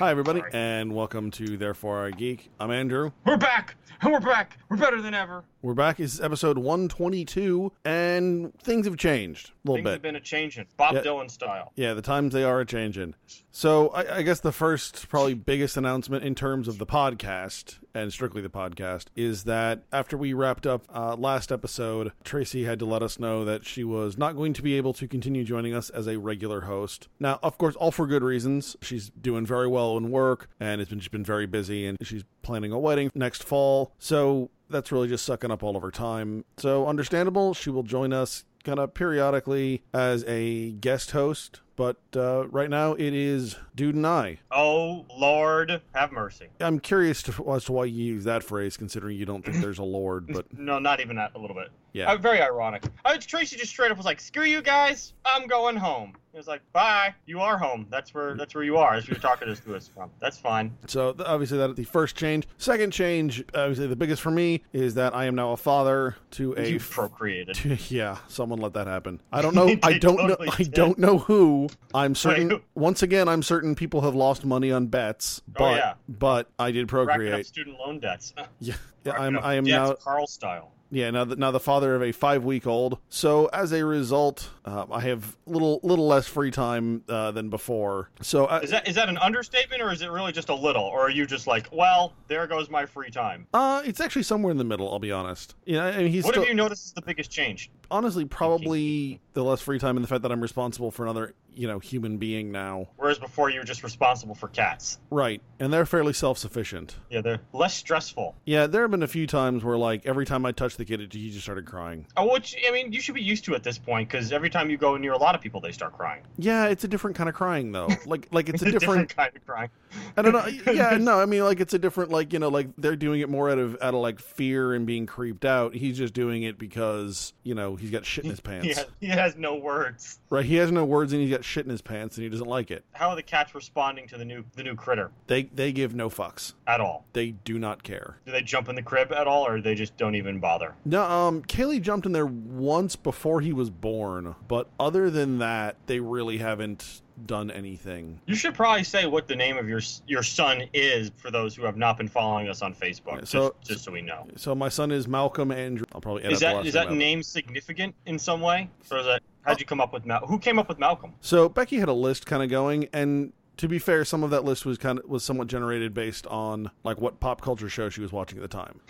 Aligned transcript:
Hi, 0.00 0.10
everybody, 0.10 0.40
Sorry. 0.40 0.50
and 0.54 0.94
welcome 0.94 1.30
to 1.32 1.58
Therefore 1.58 2.06
I 2.06 2.10
Geek. 2.10 2.50
I'm 2.58 2.70
Andrew. 2.70 3.12
We're 3.26 3.36
back, 3.36 3.74
and 4.00 4.10
we're 4.10 4.20
back. 4.20 4.56
We're 4.70 4.78
better 4.78 5.02
than 5.02 5.12
ever. 5.12 5.44
We're 5.62 5.74
back. 5.74 6.00
It's 6.00 6.18
episode 6.22 6.56
122, 6.56 7.70
and 7.84 8.58
things 8.62 8.86
have 8.86 8.96
changed 8.96 9.50
a 9.50 9.52
little 9.68 9.76
Things 9.76 9.84
bit. 9.84 9.92
have 9.92 10.02
been 10.02 10.16
a 10.16 10.20
changing, 10.20 10.66
Bob 10.78 10.94
Yeah. 10.94 11.02
Dylan 11.02 11.30
style. 11.30 11.72
Yeah, 11.76 11.92
the 11.92 12.00
times 12.00 12.32
they 12.32 12.44
are 12.44 12.60
a 12.60 12.64
changing. 12.64 13.14
So 13.52 13.88
I, 13.88 14.16
I 14.18 14.22
guess 14.22 14.40
the 14.40 14.52
first, 14.52 15.06
probably 15.10 15.34
biggest 15.34 15.76
announcement 15.76 16.24
in 16.24 16.34
terms 16.34 16.66
of 16.66 16.78
the 16.78 16.86
podcast 16.86 17.76
and 17.92 18.10
strictly 18.12 18.40
the 18.40 18.48
podcast 18.48 19.06
is 19.16 19.44
that 19.44 19.82
after 19.92 20.16
we 20.16 20.32
wrapped 20.32 20.66
up 20.66 20.84
uh, 20.94 21.14
last 21.16 21.52
episode, 21.52 22.12
Tracy 22.24 22.64
had 22.64 22.78
to 22.78 22.86
let 22.86 23.02
us 23.02 23.18
know 23.18 23.44
that 23.44 23.66
she 23.66 23.82
was 23.84 24.16
not 24.16 24.34
going 24.36 24.52
to 24.54 24.62
be 24.62 24.76
able 24.76 24.94
to 24.94 25.06
continue 25.08 25.44
joining 25.44 25.74
us 25.74 25.90
as 25.90 26.06
a 26.06 26.16
regular 26.18 26.62
host. 26.62 27.08
Now, 27.18 27.38
of 27.42 27.58
course, 27.58 27.74
all 27.76 27.90
for 27.90 28.06
good 28.06 28.22
reasons. 28.22 28.76
She's 28.80 29.10
doing 29.10 29.44
very 29.44 29.66
well 29.68 29.89
in 29.96 30.10
work, 30.10 30.48
and 30.58 30.80
it's 30.80 30.90
been 30.90 31.00
she's 31.00 31.08
been 31.08 31.24
very 31.24 31.46
busy, 31.46 31.86
and 31.86 31.98
she's 32.02 32.24
planning 32.42 32.72
a 32.72 32.78
wedding 32.78 33.10
next 33.14 33.42
fall. 33.44 33.92
So 33.98 34.50
that's 34.68 34.92
really 34.92 35.08
just 35.08 35.24
sucking 35.24 35.50
up 35.50 35.62
all 35.62 35.76
of 35.76 35.82
her 35.82 35.90
time. 35.90 36.44
So 36.58 36.86
understandable. 36.86 37.54
She 37.54 37.70
will 37.70 37.82
join 37.82 38.12
us 38.12 38.44
kind 38.64 38.78
of 38.78 38.92
periodically 38.94 39.82
as 39.94 40.24
a 40.26 40.72
guest 40.72 41.12
host, 41.12 41.60
but 41.76 41.96
uh, 42.14 42.46
right 42.48 42.68
now 42.68 42.92
it 42.92 43.14
is 43.14 43.56
Dude 43.74 43.94
and 43.94 44.06
I. 44.06 44.38
Oh 44.50 45.06
Lord, 45.16 45.80
have 45.94 46.12
mercy. 46.12 46.48
I'm 46.60 46.78
curious 46.78 47.22
to, 47.24 47.52
as 47.52 47.64
to 47.64 47.72
why 47.72 47.86
you 47.86 48.04
use 48.04 48.24
that 48.24 48.42
phrase, 48.44 48.76
considering 48.76 49.16
you 49.16 49.24
don't 49.26 49.44
think 49.44 49.62
there's 49.62 49.78
a 49.78 49.84
Lord, 49.84 50.26
but 50.28 50.46
No, 50.58 50.78
not 50.78 51.00
even 51.00 51.16
that. 51.16 51.32
A 51.34 51.38
little 51.38 51.56
bit. 51.56 51.70
Yeah. 51.92 52.12
Uh, 52.12 52.16
very 52.16 52.40
ironic. 52.40 52.84
Uh, 53.04 53.16
Tracy 53.20 53.56
just 53.56 53.70
straight 53.70 53.90
up 53.90 53.96
was 53.96 54.06
like, 54.06 54.20
"Screw 54.20 54.44
you 54.44 54.62
guys, 54.62 55.14
I'm 55.24 55.46
going 55.46 55.76
home." 55.76 56.14
He 56.32 56.36
was 56.38 56.46
like, 56.46 56.60
"Bye, 56.72 57.12
you 57.26 57.40
are 57.40 57.58
home. 57.58 57.86
That's 57.90 58.14
where 58.14 58.36
that's 58.36 58.54
where 58.54 58.62
you 58.62 58.76
are. 58.76 58.94
That's 58.94 59.08
where 59.08 59.14
you're 59.16 59.20
talking 59.22 59.52
to 59.52 59.74
us 59.76 59.88
from. 59.88 60.10
That's 60.20 60.38
fine." 60.38 60.76
So 60.86 61.12
th- 61.12 61.26
obviously 61.28 61.58
that's 61.58 61.74
the 61.74 61.82
first 61.84 62.14
change. 62.16 62.46
Second 62.56 62.92
change, 62.92 63.44
obviously 63.54 63.88
the 63.88 63.96
biggest 63.96 64.22
for 64.22 64.30
me, 64.30 64.62
is 64.72 64.94
that 64.94 65.14
I 65.14 65.24
am 65.24 65.34
now 65.34 65.50
a 65.52 65.56
father 65.56 66.16
to 66.32 66.54
a 66.56 66.68
You 66.68 66.78
procreated. 66.78 67.56
to- 67.56 67.76
yeah, 67.88 68.18
someone 68.28 68.60
let 68.60 68.74
that 68.74 68.86
happen. 68.86 69.20
I 69.32 69.42
don't 69.42 69.56
know. 69.56 69.68
I 69.82 69.98
don't 69.98 70.18
totally 70.18 70.46
know. 70.46 70.52
I 70.58 70.62
don't 70.62 70.98
know 70.98 71.18
who. 71.18 71.68
I'm 71.92 72.14
certain. 72.14 72.60
Once 72.76 73.02
again, 73.02 73.28
I'm 73.28 73.42
certain 73.42 73.74
people 73.74 74.02
have 74.02 74.14
lost 74.14 74.44
money 74.44 74.70
on 74.70 74.86
bets, 74.86 75.42
but 75.48 75.62
Oh, 75.64 75.74
yeah. 75.74 75.94
but 76.08 76.48
I 76.60 76.70
did 76.70 76.92
Racking 76.92 77.00
up 77.00 77.06
procreate. 77.16 77.46
student 77.46 77.78
loan 77.80 77.98
debts. 77.98 78.32
Yeah, 78.60 78.74
yeah 79.04 79.12
I'm. 79.14 79.36
I 79.38 79.54
am 79.54 79.64
now. 79.64 79.94
Carl 79.94 80.26
style. 80.28 80.70
Yeah, 80.92 81.10
now 81.10 81.24
the, 81.24 81.36
now 81.36 81.50
the 81.52 81.60
father 81.60 81.94
of 81.94 82.02
a 82.02 82.10
five 82.12 82.44
week 82.44 82.66
old. 82.66 82.98
So 83.08 83.46
as 83.46 83.72
a 83.72 83.84
result, 83.84 84.50
uh, 84.64 84.86
I 84.90 85.00
have 85.02 85.36
little 85.46 85.78
little 85.82 86.06
less 86.08 86.26
free 86.26 86.50
time 86.50 87.04
uh, 87.08 87.30
than 87.30 87.48
before. 87.48 88.10
So 88.20 88.46
uh, 88.46 88.60
Is 88.62 88.70
that 88.70 88.88
is 88.88 88.96
that 88.96 89.08
an 89.08 89.16
understatement 89.18 89.82
or 89.82 89.92
is 89.92 90.02
it 90.02 90.10
really 90.10 90.32
just 90.32 90.48
a 90.48 90.54
little? 90.54 90.82
Or 90.82 91.02
are 91.02 91.10
you 91.10 91.26
just 91.26 91.46
like, 91.46 91.68
well, 91.72 92.12
there 92.26 92.46
goes 92.46 92.68
my 92.70 92.86
free 92.86 93.10
time? 93.10 93.46
uh, 93.54 93.82
it's 93.84 94.00
actually 94.00 94.24
somewhere 94.24 94.50
in 94.50 94.56
the 94.58 94.64
middle. 94.64 94.90
I'll 94.92 94.98
be 94.98 95.12
honest. 95.12 95.54
Yeah, 95.64 95.84
I 95.84 95.98
mean 95.98 96.08
he's 96.12 96.24
What 96.24 96.34
still, 96.34 96.42
have 96.42 96.48
you 96.48 96.54
noticed 96.56 96.86
is 96.86 96.92
the 96.92 97.02
biggest 97.02 97.30
change? 97.30 97.70
honestly 97.92 98.24
probably 98.24 99.20
the 99.34 99.42
less 99.42 99.60
free 99.60 99.78
time 99.78 99.96
and 99.96 100.04
the 100.04 100.08
fact 100.08 100.22
that 100.22 100.30
I'm 100.32 100.40
responsible 100.40 100.90
for 100.90 101.04
another 101.04 101.34
you 101.54 101.66
know 101.68 101.78
human 101.78 102.18
being 102.18 102.52
now. 102.52 102.88
Whereas 102.96 103.18
before 103.18 103.50
you 103.50 103.60
were 103.60 103.64
just 103.64 103.82
responsible 103.82 104.34
for 104.34 104.48
cats. 104.48 104.98
Right, 105.10 105.42
and 105.58 105.72
they're 105.72 105.86
fairly 105.86 106.12
self 106.12 106.38
sufficient. 106.38 106.96
Yeah, 107.10 107.20
they're 107.20 107.40
less 107.52 107.74
stressful. 107.74 108.36
Yeah, 108.44 108.66
there 108.66 108.82
have 108.82 108.90
been 108.90 109.02
a 109.02 109.08
few 109.08 109.26
times 109.26 109.64
where 109.64 109.76
like 109.76 110.06
every 110.06 110.26
time 110.26 110.44
I 110.46 110.52
touched 110.52 110.78
the 110.78 110.84
kid, 110.84 111.00
it, 111.00 111.12
he 111.12 111.30
just 111.30 111.44
started 111.44 111.66
crying. 111.66 112.06
Oh, 112.16 112.32
which 112.32 112.56
I 112.66 112.70
mean, 112.70 112.92
you 112.92 113.00
should 113.00 113.14
be 113.14 113.22
used 113.22 113.44
to 113.44 113.54
at 113.54 113.62
this 113.62 113.78
point 113.78 114.08
because 114.08 114.32
every 114.32 114.50
time 114.50 114.70
you 114.70 114.76
go 114.76 114.96
near 114.96 115.12
a 115.12 115.18
lot 115.18 115.34
of 115.34 115.40
people, 115.40 115.60
they 115.60 115.72
start 115.72 115.96
crying. 115.96 116.22
Yeah, 116.38 116.66
it's 116.66 116.84
a 116.84 116.88
different 116.88 117.16
kind 117.16 117.28
of 117.28 117.34
crying 117.34 117.72
though. 117.72 117.88
Like 118.06 118.28
like 118.32 118.48
it's 118.48 118.62
a 118.62 118.64
different, 118.64 118.80
different 118.80 119.16
kind 119.16 119.36
of 119.36 119.46
crying. 119.46 119.70
I 120.16 120.22
don't 120.22 120.32
know. 120.32 120.46
Yeah, 120.72 120.96
no, 120.98 121.20
I 121.20 121.26
mean, 121.26 121.44
like 121.44 121.60
it's 121.60 121.74
a 121.74 121.78
different, 121.78 122.10
like 122.10 122.32
you 122.32 122.38
know, 122.38 122.48
like 122.48 122.68
they're 122.78 122.96
doing 122.96 123.20
it 123.20 123.28
more 123.28 123.50
out 123.50 123.58
of 123.58 123.76
out 123.80 123.94
of 123.94 124.00
like 124.00 124.20
fear 124.20 124.72
and 124.72 124.86
being 124.86 125.06
creeped 125.06 125.44
out. 125.44 125.74
He's 125.74 125.98
just 125.98 126.14
doing 126.14 126.42
it 126.42 126.58
because 126.58 127.32
you 127.42 127.54
know 127.54 127.76
he's 127.76 127.90
got 127.90 128.04
shit 128.04 128.24
in 128.24 128.30
his 128.30 128.40
pants. 128.40 128.66
He 128.66 128.72
has, 128.74 128.86
he 129.00 129.06
has 129.08 129.36
no 129.36 129.56
words. 129.56 130.18
Right? 130.30 130.44
He 130.44 130.56
has 130.56 130.70
no 130.72 130.84
words 130.84 131.12
and 131.12 131.20
he's 131.22 131.30
got 131.30 131.39
shit 131.44 131.64
in 131.64 131.70
his 131.70 131.82
pants 131.82 132.16
and 132.16 132.24
he 132.24 132.30
doesn't 132.30 132.46
like 132.48 132.70
it. 132.70 132.84
How 132.92 133.08
are 133.10 133.16
the 133.16 133.22
cats 133.22 133.54
responding 133.54 134.06
to 134.08 134.18
the 134.18 134.24
new 134.24 134.44
the 134.56 134.62
new 134.62 134.74
critter 134.74 135.10
They 135.26 135.44
they 135.44 135.72
give 135.72 135.94
no 135.94 136.08
fucks. 136.10 136.54
at 136.66 136.80
all? 136.80 137.06
They 137.12 137.32
do 137.32 137.58
not 137.58 137.82
care. 137.82 138.18
Do 138.26 138.32
they 138.32 138.42
jump 138.42 138.68
in 138.68 138.74
the 138.74 138.82
crib 138.82 139.12
at 139.12 139.26
all, 139.26 139.46
or 139.46 139.60
they 139.60 139.74
just 139.74 139.96
don't 139.96 140.14
even 140.14 140.38
bother? 140.40 140.74
No, 140.84 141.02
um, 141.02 141.42
Kaylee 141.42 141.82
jumped 141.82 142.06
in 142.06 142.12
there 142.12 142.26
once 142.26 142.96
before 142.96 143.40
he 143.40 143.52
was 143.52 143.70
born, 143.70 144.34
but 144.48 144.68
other 144.78 145.10
than 145.10 145.38
that, 145.38 145.76
they 145.86 146.00
really 146.00 146.38
haven't 146.38 147.02
done 147.26 147.50
anything. 147.50 148.18
You 148.26 148.34
should 148.34 148.54
probably 148.54 148.84
say 148.84 149.06
what 149.06 149.28
the 149.28 149.36
name 149.36 149.56
of 149.56 149.68
your 149.68 149.80
your 150.06 150.22
son 150.22 150.64
is 150.72 151.10
for 151.16 151.30
those 151.30 151.54
who 151.54 151.64
have 151.64 151.76
not 151.76 151.96
been 151.98 152.08
following 152.08 152.48
us 152.48 152.62
on 152.62 152.74
Facebook, 152.74 153.18
Yeah, 153.18 153.24
so- 153.24 153.54
just, 153.60 153.70
just 153.70 153.84
so 153.84 153.92
we 153.92 154.02
know. 154.02 154.26
So 154.36 154.54
my 154.54 154.68
son 154.68 154.90
is 154.90 155.06
Malcolm 155.08 155.50
Andrew. 155.50 155.86
I'll 155.92 156.00
probably 156.00 156.22
edit 156.22 156.34
Is 156.34 156.40
that 156.40 156.66
is 156.66 156.74
that 156.74 156.92
name 156.92 157.22
significant 157.22 157.94
in 158.06 158.18
some 158.18 158.40
way, 158.40 158.68
or 158.90 158.98
is 158.98 159.06
that 159.06 159.22
how'd 159.42 159.60
you 159.60 159.66
come 159.66 159.80
up 159.80 159.92
with 159.92 160.06
Mal? 160.06 160.26
Who 160.26 160.38
came 160.38 160.58
up 160.58 160.68
with 160.68 160.78
Malcolm? 160.78 161.12
So 161.20 161.48
Becky 161.48 161.78
had 161.78 161.88
a 161.88 161.92
list 161.94 162.26
kind 162.26 162.42
of 162.42 162.48
going, 162.50 162.88
and 162.92 163.32
to 163.60 163.68
be 163.68 163.78
fair, 163.78 164.04
some 164.04 164.22
of 164.24 164.30
that 164.30 164.44
list 164.44 164.64
was 164.66 164.76
kind 164.78 164.98
of 164.98 165.04
was 165.08 165.22
somewhat 165.22 165.46
generated 165.48 165.94
based 165.94 166.26
on 166.26 166.70
like 166.82 167.00
what 167.00 167.20
pop 167.20 167.40
culture 167.40 167.68
show 167.68 167.88
she 167.88 168.00
was 168.00 168.10
watching 168.12 168.38
at 168.38 168.42
the 168.42 168.48
time. 168.48 168.80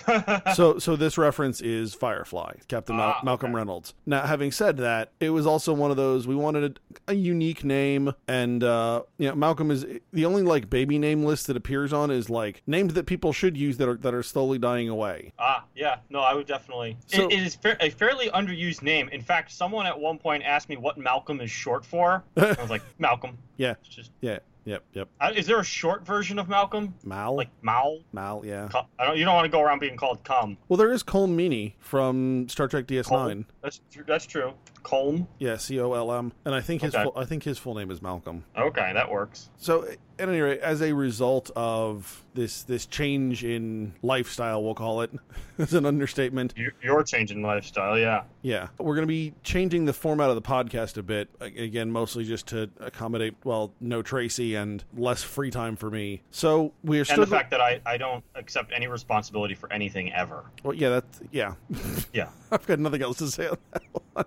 so 0.54 0.78
so 0.78 0.96
this 0.96 1.18
reference 1.18 1.60
is 1.60 1.92
Firefly, 1.94 2.54
Captain 2.68 2.96
Mal- 2.96 3.16
Ah, 3.16 3.20
Malcolm 3.24 3.50
okay. 3.50 3.56
Reynolds. 3.56 3.94
Now, 4.06 4.22
having 4.26 4.52
said 4.52 4.76
that, 4.78 5.12
it 5.20 5.30
was 5.30 5.46
also 5.46 5.72
one 5.72 5.90
of 5.90 5.96
those 5.96 6.26
we 6.26 6.34
wanted 6.36 6.78
a, 7.08 7.12
a 7.12 7.14
unique 7.14 7.64
name, 7.64 8.12
and 8.28 8.62
uh, 8.64 9.02
you 9.18 9.28
know 9.28 9.34
Malcolm 9.34 9.70
is 9.70 9.84
the 10.12 10.24
only 10.24 10.42
like 10.42 10.70
baby 10.70 10.98
name 10.98 11.24
list 11.24 11.46
that 11.48 11.56
appears 11.56 11.92
on 11.92 12.10
is 12.10 12.30
like 12.30 12.62
names 12.66 12.94
that 12.94 13.06
people 13.06 13.32
should 13.32 13.56
use 13.56 13.76
that 13.78 13.88
are 13.88 13.96
that 13.96 14.14
are 14.14 14.22
slowly 14.22 14.58
dying 14.58 14.88
away. 14.88 15.32
Ah, 15.38 15.64
yeah. 15.74 15.96
No, 16.10 16.20
I 16.20 16.34
would 16.34 16.46
definitely. 16.46 16.96
So- 17.06 17.26
it, 17.26 17.32
it 17.32 17.42
is 17.42 17.54
fa- 17.56 17.76
a 17.80 17.90
fairly 17.90 18.28
underused 18.30 18.82
name. 18.82 19.08
In 19.08 19.20
fact, 19.22 19.50
someone 19.50 19.86
at 19.86 19.98
one 19.98 20.16
point 20.18 20.44
asked 20.44 20.68
me 20.68 20.76
what 20.76 20.96
Malcolm 20.96 21.40
is 21.40 21.50
short 21.50 21.84
for. 21.84 22.22
I 22.36 22.54
was 22.60 22.70
like, 22.70 22.82
Malcolm. 22.98 23.36
Yeah, 23.56 23.74
It's 23.84 23.88
just. 23.88 24.10
yeah, 24.20 24.38
yep, 24.64 24.84
yep. 24.92 25.08
Uh, 25.20 25.32
is 25.34 25.46
there 25.46 25.58
a 25.60 25.64
short 25.64 26.06
version 26.06 26.38
of 26.38 26.48
Malcolm? 26.48 26.94
Mal, 27.04 27.34
Like 27.36 27.48
Mal? 27.62 28.00
Mal, 28.12 28.42
yeah. 28.44 28.68
I 28.98 29.06
don't. 29.06 29.16
You 29.16 29.24
don't 29.24 29.34
want 29.34 29.44
to 29.46 29.50
go 29.50 29.60
around 29.62 29.78
being 29.80 29.96
called 29.96 30.22
Cum. 30.24 30.56
Well, 30.68 30.76
there 30.76 30.92
is 30.92 31.02
Colm 31.02 31.34
Meaney 31.34 31.74
from 31.80 32.48
Star 32.48 32.68
Trek 32.68 32.86
DS9. 32.86 33.04
Colm. 33.08 33.44
That's 33.62 33.80
tr- 33.92 34.02
that's 34.06 34.26
true. 34.26 34.52
Colm. 34.82 35.26
Yeah, 35.38 35.58
C 35.58 35.78
O 35.78 35.92
L 35.92 36.10
M, 36.12 36.32
and 36.46 36.54
I 36.54 36.60
think 36.62 36.80
his 36.82 36.94
Okay. 36.94 37.04
full, 37.04 37.12
I 37.14 37.26
think 37.26 37.42
his 37.42 37.58
full 37.58 37.74
name 37.74 37.90
is 37.90 38.00
Malcolm. 38.00 38.44
Okay, 38.56 38.92
that 38.94 39.10
works. 39.10 39.50
So, 39.58 39.82
at 40.18 40.26
any 40.28 40.40
rate, 40.40 40.60
as 40.60 40.80
a 40.80 40.94
result 40.94 41.50
of 41.54 42.24
this 42.32 42.62
this 42.62 42.86
change 42.86 43.44
in 43.44 43.92
lifestyle, 44.02 44.64
we'll 44.64 44.74
call 44.74 45.02
it, 45.02 45.10
as 45.58 45.74
an 45.74 45.84
understatement. 45.84 46.54
You, 46.56 46.72
you're 46.82 47.02
changing 47.02 47.42
lifestyle, 47.42 47.98
yeah. 47.98 48.22
Yeah, 48.40 48.68
we're 48.78 48.94
going 48.94 49.06
to 49.06 49.06
be 49.06 49.34
changing 49.42 49.84
the 49.84 49.92
format 49.92 50.30
of 50.30 50.36
the 50.36 50.42
podcast 50.42 50.96
a 50.96 51.02
bit. 51.02 51.28
Again, 51.40 51.90
mostly 51.92 52.24
just 52.24 52.46
to 52.48 52.70
accommodate 52.80 53.34
well, 53.44 53.74
no 53.80 54.00
Tracy 54.00 54.49
and 54.54 54.84
less 54.96 55.22
free 55.22 55.50
time 55.50 55.76
for 55.76 55.90
me. 55.90 56.22
So 56.30 56.72
we 56.82 56.98
are 57.00 57.04
And 57.08 57.22
the 57.22 57.26
fact 57.26 57.50
that 57.50 57.60
I, 57.60 57.80
I 57.86 57.96
don't 57.96 58.24
accept 58.34 58.72
any 58.74 58.86
responsibility 58.86 59.54
for 59.54 59.72
anything 59.72 60.12
ever. 60.12 60.44
well, 60.62 60.74
yeah, 60.74 60.88
that's 60.90 61.20
yeah. 61.30 61.54
Yeah. 62.12 62.28
I've 62.52 62.66
got 62.66 62.78
nothing 62.80 63.02
else 63.02 63.18
to 63.18 63.28
say 63.28 63.48
on 63.48 63.56
that 63.72 63.82
one. 64.14 64.24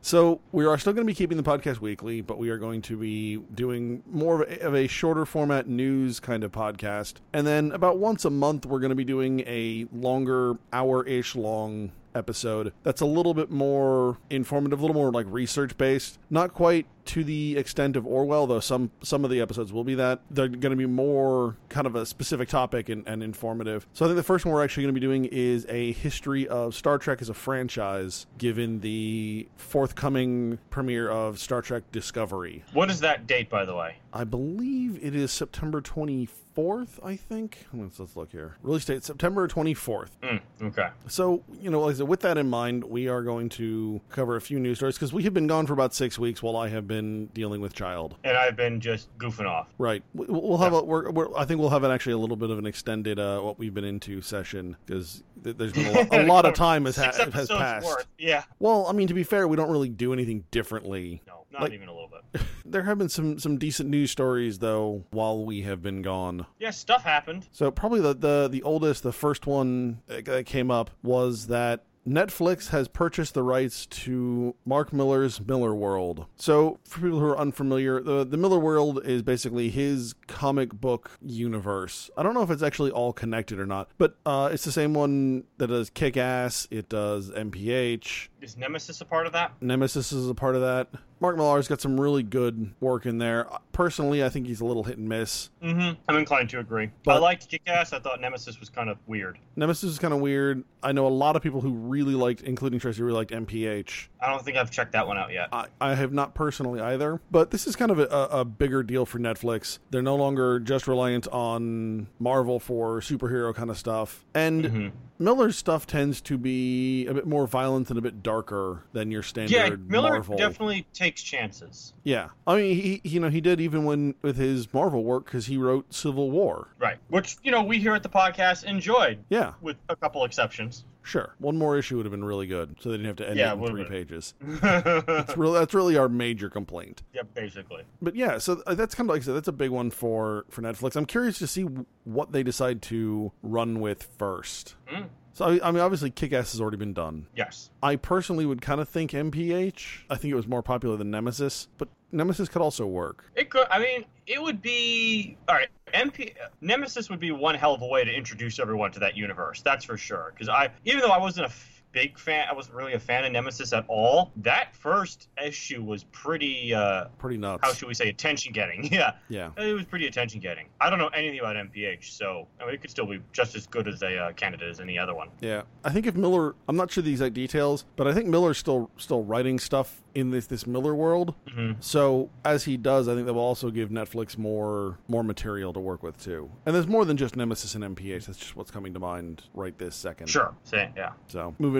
So 0.00 0.40
we 0.52 0.64
are 0.64 0.78
still 0.78 0.92
going 0.92 1.04
to 1.04 1.10
be 1.10 1.16
keeping 1.16 1.36
the 1.36 1.42
podcast 1.42 1.80
weekly, 1.80 2.20
but 2.20 2.38
we 2.38 2.48
are 2.50 2.58
going 2.58 2.80
to 2.82 2.96
be 2.96 3.38
doing 3.54 4.02
more 4.10 4.42
of 4.42 4.48
a, 4.50 4.60
of 4.66 4.74
a 4.74 4.86
shorter 4.86 5.26
format 5.26 5.66
news 5.66 6.20
kind 6.20 6.44
of 6.44 6.52
podcast, 6.52 7.14
and 7.32 7.44
then 7.46 7.72
about 7.72 7.98
once 7.98 8.24
a 8.24 8.30
month 8.30 8.64
we're 8.66 8.78
going 8.78 8.90
to 8.90 8.94
be 8.96 9.04
doing 9.04 9.40
a 9.40 9.86
longer 9.92 10.54
hour-ish 10.72 11.34
long 11.34 11.90
episode 12.14 12.72
that's 12.82 13.00
a 13.00 13.06
little 13.06 13.34
bit 13.34 13.50
more 13.50 14.16
informative, 14.30 14.78
a 14.78 14.82
little 14.82 14.94
more 14.94 15.10
like 15.10 15.26
research 15.28 15.76
based. 15.76 16.18
Not 16.30 16.54
quite 16.54 16.86
to 17.06 17.24
the 17.24 17.56
extent 17.56 17.96
of 17.96 18.06
Orwell, 18.06 18.46
though 18.46 18.60
some 18.60 18.90
some 19.02 19.24
of 19.24 19.30
the 19.30 19.40
episodes 19.40 19.72
will 19.72 19.84
be 19.84 19.94
that. 19.96 20.20
They're 20.30 20.48
going 20.48 20.70
to 20.70 20.76
be 20.76 20.86
more 20.86 21.56
kind 21.68 21.86
of 21.86 21.94
a 21.94 22.06
specific 22.06 22.48
topic 22.48 22.88
and, 22.88 23.06
and 23.06 23.22
informative. 23.22 23.86
So 23.92 24.04
I 24.04 24.08
think 24.08 24.16
the 24.16 24.22
first 24.22 24.44
one 24.44 24.54
we're 24.54 24.64
actually 24.64 24.84
going 24.84 24.94
to 24.94 25.00
be 25.00 25.06
doing 25.06 25.24
is 25.26 25.66
a 25.68 25.92
history 25.92 26.46
of 26.48 26.74
Star 26.74 26.98
Trek 26.98 27.22
as 27.22 27.28
a 27.28 27.34
franchise, 27.34 28.26
given 28.38 28.80
the 28.80 29.48
forthcoming 29.56 30.58
premiere 30.70 31.08
of 31.08 31.38
Star 31.38 31.62
Trek 31.62 31.84
Discovery. 31.92 32.64
What 32.72 32.90
is 32.90 33.00
that 33.00 33.26
date, 33.26 33.48
by 33.50 33.64
the 33.64 33.74
way? 33.74 33.96
I 34.16 34.24
believe 34.24 34.98
it 35.02 35.14
is 35.14 35.30
September 35.30 35.82
24th, 35.82 37.04
I 37.04 37.16
think. 37.16 37.66
Let's, 37.74 38.00
let's 38.00 38.16
look 38.16 38.32
here. 38.32 38.56
Release 38.62 38.86
date 38.86 39.04
September 39.04 39.46
24th. 39.46 40.08
Mm, 40.22 40.40
okay. 40.62 40.88
So, 41.06 41.44
you 41.60 41.70
know, 41.70 41.82
like 41.82 41.96
said, 41.96 42.08
with 42.08 42.20
that 42.20 42.38
in 42.38 42.48
mind, 42.48 42.84
we 42.84 43.08
are 43.08 43.22
going 43.22 43.50
to 43.50 44.00
cover 44.08 44.36
a 44.36 44.40
few 44.40 44.58
news 44.58 44.78
stories 44.78 44.94
because 44.94 45.12
we 45.12 45.24
have 45.24 45.34
been 45.34 45.46
gone 45.46 45.66
for 45.66 45.74
about 45.74 45.92
six 45.92 46.18
weeks 46.18 46.42
while 46.42 46.56
I 46.56 46.68
have 46.68 46.88
been 46.88 46.95
dealing 47.34 47.60
with 47.60 47.72
child. 47.74 48.16
And 48.24 48.36
I've 48.36 48.56
been 48.56 48.80
just 48.80 49.08
goofing 49.18 49.46
off. 49.46 49.68
Right. 49.78 50.02
We- 50.14 50.26
We'll 50.28 50.58
have 50.58 50.72
a. 50.72 50.82
We're, 50.82 51.10
we're, 51.10 51.36
I 51.36 51.44
think 51.44 51.60
we'll 51.60 51.70
have 51.70 51.84
an 51.84 51.90
actually 51.90 52.12
a 52.12 52.18
little 52.18 52.36
bit 52.36 52.50
of 52.50 52.58
an 52.58 52.66
extended 52.66 53.18
uh, 53.18 53.40
what 53.40 53.58
we've 53.58 53.74
been 53.74 53.84
into 53.84 54.20
session 54.22 54.76
because 54.86 55.22
th- 55.44 55.56
there's 55.56 55.72
been 55.72 55.86
a 55.86 55.92
lot, 56.00 56.14
a 56.14 56.22
lot 56.26 56.44
of 56.46 56.54
time 56.54 56.84
has, 56.84 56.96
ha- 56.96 57.12
has 57.32 57.48
passed. 57.48 57.86
worth. 57.86 58.06
Yeah. 58.18 58.44
Well, 58.58 58.86
I 58.86 58.92
mean, 58.92 59.08
to 59.08 59.14
be 59.14 59.22
fair, 59.24 59.46
we 59.48 59.56
don't 59.56 59.70
really 59.70 59.88
do 59.88 60.12
anything 60.12 60.44
differently. 60.50 61.22
No. 61.26 61.44
Not 61.52 61.62
Like- 61.62 61.72
even 61.72 61.88
a 61.88 61.92
little 61.92 62.08
bit. 62.32 62.42
There 62.68 62.82
have 62.82 62.98
been 62.98 63.08
some 63.08 63.38
some 63.38 63.58
decent 63.58 63.88
news 63.90 64.10
stories 64.10 64.58
though 64.58 65.04
while 65.10 65.44
we 65.44 65.62
have 65.62 65.82
been 65.84 66.02
gone. 66.02 66.46
Yeah, 66.58 66.70
stuff 66.72 67.04
happened. 67.04 67.46
So 67.52 67.70
probably 67.70 68.00
the 68.00 68.12
the, 68.12 68.48
the 68.50 68.64
oldest, 68.64 69.04
the 69.04 69.12
first 69.12 69.46
one 69.46 70.02
that 70.08 70.46
came 70.46 70.68
up 70.72 70.90
was 71.04 71.46
that 71.46 71.84
Netflix 72.06 72.68
has 72.68 72.88
purchased 72.88 73.34
the 73.34 73.42
rights 73.42 73.86
to 73.86 74.54
Mark 74.64 74.92
Millar's 74.92 75.40
Miller 75.40 75.74
World. 75.74 76.26
So, 76.36 76.78
for 76.84 77.00
people 77.00 77.18
who 77.18 77.26
are 77.26 77.38
unfamiliar, 77.38 78.00
the, 78.00 78.24
the 78.24 78.36
Millarworld 78.36 79.04
is 79.04 79.22
basically 79.22 79.70
his 79.70 80.14
comic 80.28 80.72
book 80.72 81.10
universe. 81.20 82.10
I 82.16 82.22
don't 82.22 82.34
know 82.34 82.42
if 82.42 82.50
it's 82.50 82.62
actually 82.62 82.92
all 82.92 83.12
connected 83.12 83.58
or 83.58 83.66
not, 83.66 83.88
but 83.98 84.16
uh, 84.24 84.50
it's 84.52 84.64
the 84.64 84.72
same 84.72 84.94
one 84.94 85.44
that 85.58 85.66
does 85.66 85.90
Kick 85.90 86.16
Ass, 86.16 86.68
it 86.70 86.88
does 86.88 87.30
MPH, 87.30 88.28
Is 88.40 88.56
Nemesis 88.56 89.00
a 89.00 89.04
part 89.04 89.26
of 89.26 89.32
that? 89.32 89.52
Nemesis 89.60 90.12
is 90.12 90.28
a 90.28 90.34
part 90.34 90.54
of 90.54 90.60
that. 90.60 90.88
Mark 91.20 91.36
Millar's 91.36 91.66
got 91.68 91.80
some 91.80 91.98
really 92.00 92.22
good 92.22 92.74
work 92.80 93.06
in 93.06 93.18
there. 93.18 93.46
Personally, 93.72 94.22
I 94.22 94.28
think 94.28 94.46
he's 94.46 94.60
a 94.60 94.64
little 94.64 94.84
hit 94.84 94.98
and 94.98 95.08
miss. 95.08 95.50
Mm-hmm. 95.62 95.98
I'm 96.08 96.16
inclined 96.16 96.50
to 96.50 96.58
agree. 96.58 96.90
I 97.08 97.18
liked 97.18 97.48
Kick-Ass. 97.48 97.92
I 97.92 97.98
thought 98.00 98.20
Nemesis 98.20 98.60
was 98.60 98.68
kind 98.68 98.90
of 98.90 98.98
weird. 99.06 99.38
Nemesis 99.56 99.90
is 99.92 99.98
kind 99.98 100.12
of 100.12 100.20
weird. 100.20 100.64
I 100.82 100.92
know 100.92 101.06
a 101.06 101.08
lot 101.08 101.34
of 101.36 101.42
people 101.42 101.60
who 101.62 101.72
really 101.72 102.14
liked, 102.14 102.42
including 102.42 102.78
Tracy, 102.80 103.02
really 103.02 103.16
liked 103.16 103.30
MPH. 103.30 104.08
I 104.20 104.30
don't 104.30 104.44
think 104.44 104.56
I've 104.56 104.70
checked 104.70 104.92
that 104.92 105.06
one 105.06 105.16
out 105.18 105.32
yet. 105.32 105.48
I, 105.52 105.66
I 105.80 105.94
have 105.94 106.12
not 106.12 106.34
personally 106.34 106.80
either, 106.80 107.20
but 107.30 107.50
this 107.50 107.66
is 107.66 107.76
kind 107.76 107.90
of 107.90 107.98
a, 107.98 108.04
a 108.30 108.44
bigger 108.44 108.82
deal 108.82 109.06
for 109.06 109.18
Netflix. 109.18 109.78
They're 109.90 110.02
no 110.02 110.16
longer 110.16 110.60
just 110.60 110.86
reliant 110.86 111.26
on 111.28 112.08
Marvel 112.18 112.60
for 112.60 113.00
superhero 113.00 113.54
kind 113.54 113.70
of 113.70 113.78
stuff. 113.78 114.24
And 114.34 114.64
Mhm. 114.64 114.92
Millar's 115.18 115.56
stuff 115.56 115.86
tends 115.86 116.20
to 116.22 116.36
be 116.38 117.06
a 117.06 117.14
bit 117.14 117.26
more 117.26 117.46
violent 117.46 117.88
and 117.90 117.98
a 117.98 118.02
bit 118.02 118.22
darker 118.22 118.82
than 118.92 119.10
your 119.10 119.22
standard 119.22 119.52
Yeah, 119.52 119.76
Miller 119.88 120.10
Marvel. 120.12 120.36
definitely 120.36 120.86
takes 120.92 121.22
chances. 121.22 121.92
Yeah, 122.04 122.28
I 122.46 122.56
mean, 122.56 122.76
he 122.76 123.00
you 123.04 123.20
know 123.20 123.28
he 123.30 123.40
did 123.40 123.60
even 123.60 123.84
when 123.84 124.14
with 124.22 124.36
his 124.36 124.72
Marvel 124.74 125.04
work 125.04 125.24
because 125.24 125.46
he 125.46 125.56
wrote 125.56 125.92
Civil 125.92 126.30
War. 126.30 126.68
Right. 126.78 126.98
Which, 127.08 127.36
you 127.42 127.50
know, 127.50 127.62
we 127.62 127.78
here 127.78 127.94
at 127.94 128.02
the 128.02 128.08
podcast 128.08 128.64
enjoyed, 128.64 129.18
Yeah, 129.28 129.52
with 129.60 129.76
a 129.88 129.96
couple 129.96 130.24
exceptions. 130.24 130.84
Sure. 131.06 131.34
One 131.38 131.56
more 131.56 131.78
issue 131.78 131.96
would 131.96 132.04
have 132.06 132.10
been 132.10 132.24
really 132.24 132.46
good, 132.46 132.76
so 132.80 132.90
they 132.90 132.96
didn't 132.96 133.06
have 133.06 133.16
to 133.16 133.28
end 133.28 133.38
Yeah, 133.38 133.52
it 133.54 133.58
in 133.58 133.66
three 133.66 133.82
been. 133.84 133.90
pages. 133.92 134.34
That's 134.60 135.36
really 135.36 135.58
that's 135.58 135.72
really 135.74 135.96
our 135.96 136.08
major 136.08 136.50
complaint. 136.50 137.02
Yeah, 137.14 137.22
basically. 137.34 137.84
But 138.02 138.14
yeah, 138.16 138.38
so 138.38 138.62
uh, 138.66 138.74
that's 138.74 138.94
kind 138.94 139.08
of 139.08 139.14
like 139.14 139.22
I 139.22 139.24
said, 139.26 139.34
that's 139.36 139.48
a 139.48 139.52
big 139.52 139.70
one 139.70 139.90
for 139.90 140.44
for 140.50 140.62
Netflix. 140.62 140.96
I'm 140.96 141.06
curious 141.06 141.38
to 141.38 141.46
see 141.46 141.66
what 142.04 142.32
they 142.32 142.42
decide 142.42 142.82
to 142.82 143.32
run 143.42 143.80
with 143.80 144.02
first. 144.18 144.74
Mm. 144.92 145.08
So 145.32 145.44
I 145.46 145.68
I 145.68 145.70
mean, 145.70 145.80
obviously, 145.82 146.10
Kick 146.10 146.32
Ass 146.32 146.52
has 146.52 146.60
already 146.60 146.76
been 146.78 146.94
done. 146.94 147.26
Yes. 147.36 147.70
I 147.82 147.96
personally 147.96 148.46
would 148.46 148.60
kind 148.62 148.80
of 148.80 148.88
think 148.88 149.12
MPH. 149.12 150.04
I 150.10 150.16
think 150.16 150.32
it 150.32 150.36
was 150.36 150.46
more 150.46 150.62
popular 150.62 150.96
than 150.96 151.10
Nemesis, 151.10 151.68
but 151.78 151.88
Nemesis 152.16 152.48
could 152.48 152.62
also 152.62 152.86
work. 152.86 153.24
It 153.34 153.50
could. 153.50 153.66
I 153.70 153.78
mean, 153.78 154.04
it 154.26 154.40
would 154.40 154.62
be 154.62 155.36
all 155.48 155.54
right. 155.54 155.68
MP 155.94 156.34
Nemesis 156.62 157.10
would 157.10 157.20
be 157.20 157.30
one 157.30 157.54
hell 157.54 157.74
of 157.74 157.82
a 157.82 157.86
way 157.86 158.04
to 158.04 158.12
introduce 158.12 158.58
everyone 158.58 158.90
to 158.92 158.98
that 159.00 159.16
universe. 159.16 159.60
That's 159.62 159.84
for 159.84 159.96
sure. 159.96 160.32
Because 160.34 160.48
I, 160.48 160.70
even 160.84 161.00
though 161.02 161.10
I 161.10 161.18
wasn't 161.18 161.46
a 161.46 161.50
big 161.92 162.18
fan, 162.18 162.46
I 162.50 162.52
wasn't 162.54 162.76
really 162.76 162.92
a 162.94 162.98
fan 162.98 163.24
of 163.24 163.32
Nemesis 163.32 163.72
at 163.72 163.84
all. 163.88 164.32
That 164.36 164.74
first 164.76 165.28
issue 165.42 165.82
was 165.82 166.04
pretty. 166.04 166.74
uh 166.74 167.06
Pretty 167.18 167.36
nuts. 167.38 167.60
How 167.64 167.72
should 167.72 167.88
we 167.88 167.94
say 167.94 168.08
attention 168.08 168.52
getting? 168.52 168.84
Yeah, 168.96 169.12
yeah. 169.28 169.50
it 169.58 169.72
was 169.74 169.84
pretty 169.84 170.06
attention 170.06 170.40
getting. 170.40 170.66
I 170.80 170.88
don't 170.90 170.98
know 170.98 171.08
anything 171.08 171.38
about 171.40 171.56
MPH, 171.56 172.04
so 172.16 172.46
I 172.60 172.64
mean, 172.66 172.74
it 172.74 172.80
could 172.80 172.90
still 172.90 173.06
be 173.06 173.20
just 173.32 173.54
as 173.56 173.66
good 173.66 173.88
as 173.88 174.02
a 174.02 174.16
uh, 174.16 174.32
candidate 174.32 174.68
as 174.70 174.80
any 174.80 174.98
other 174.98 175.14
one. 175.14 175.28
Yeah, 175.40 175.62
I 175.84 175.90
think 175.90 176.06
if 176.06 176.14
Millar, 176.14 176.54
I'm 176.68 176.76
not 176.76 176.90
sure 176.90 177.02
the 177.02 177.10
exact 177.10 177.34
details, 177.34 177.84
but 177.96 178.06
I 178.06 178.14
think 178.14 178.26
Millar's 178.28 178.58
still 178.58 178.90
still 178.96 179.22
writing 179.22 179.58
stuff 179.58 180.02
in 180.14 180.30
this 180.30 180.46
this 180.46 180.64
Millarworld. 180.64 181.34
hmm 181.52 181.72
So 181.80 182.30
as 182.44 182.64
he 182.64 182.76
does, 182.78 183.06
I 183.08 183.14
think 183.14 183.26
that 183.26 183.34
will 183.34 183.42
also 183.42 183.70
give 183.70 183.90
Netflix 183.90 184.38
more 184.38 184.98
more 185.08 185.22
material 185.22 185.72
to 185.74 185.80
work 185.80 186.02
with 186.02 186.22
too. 186.22 186.50
And 186.64 186.74
there's 186.74 186.86
more 186.86 187.04
than 187.04 187.16
just 187.16 187.36
Nemesis 187.36 187.74
and 187.74 187.84
MPH. 187.96 188.26
That's 188.26 188.38
just 188.38 188.56
what's 188.56 188.70
coming 188.70 188.94
to 188.94 189.00
mind 189.00 189.42
right 189.52 189.76
this 189.76 189.94
second. 189.94 190.28
Sure. 190.28 190.54
Say, 190.64 190.90
yeah. 190.96 191.12
So 191.28 191.54
moving 191.58 191.75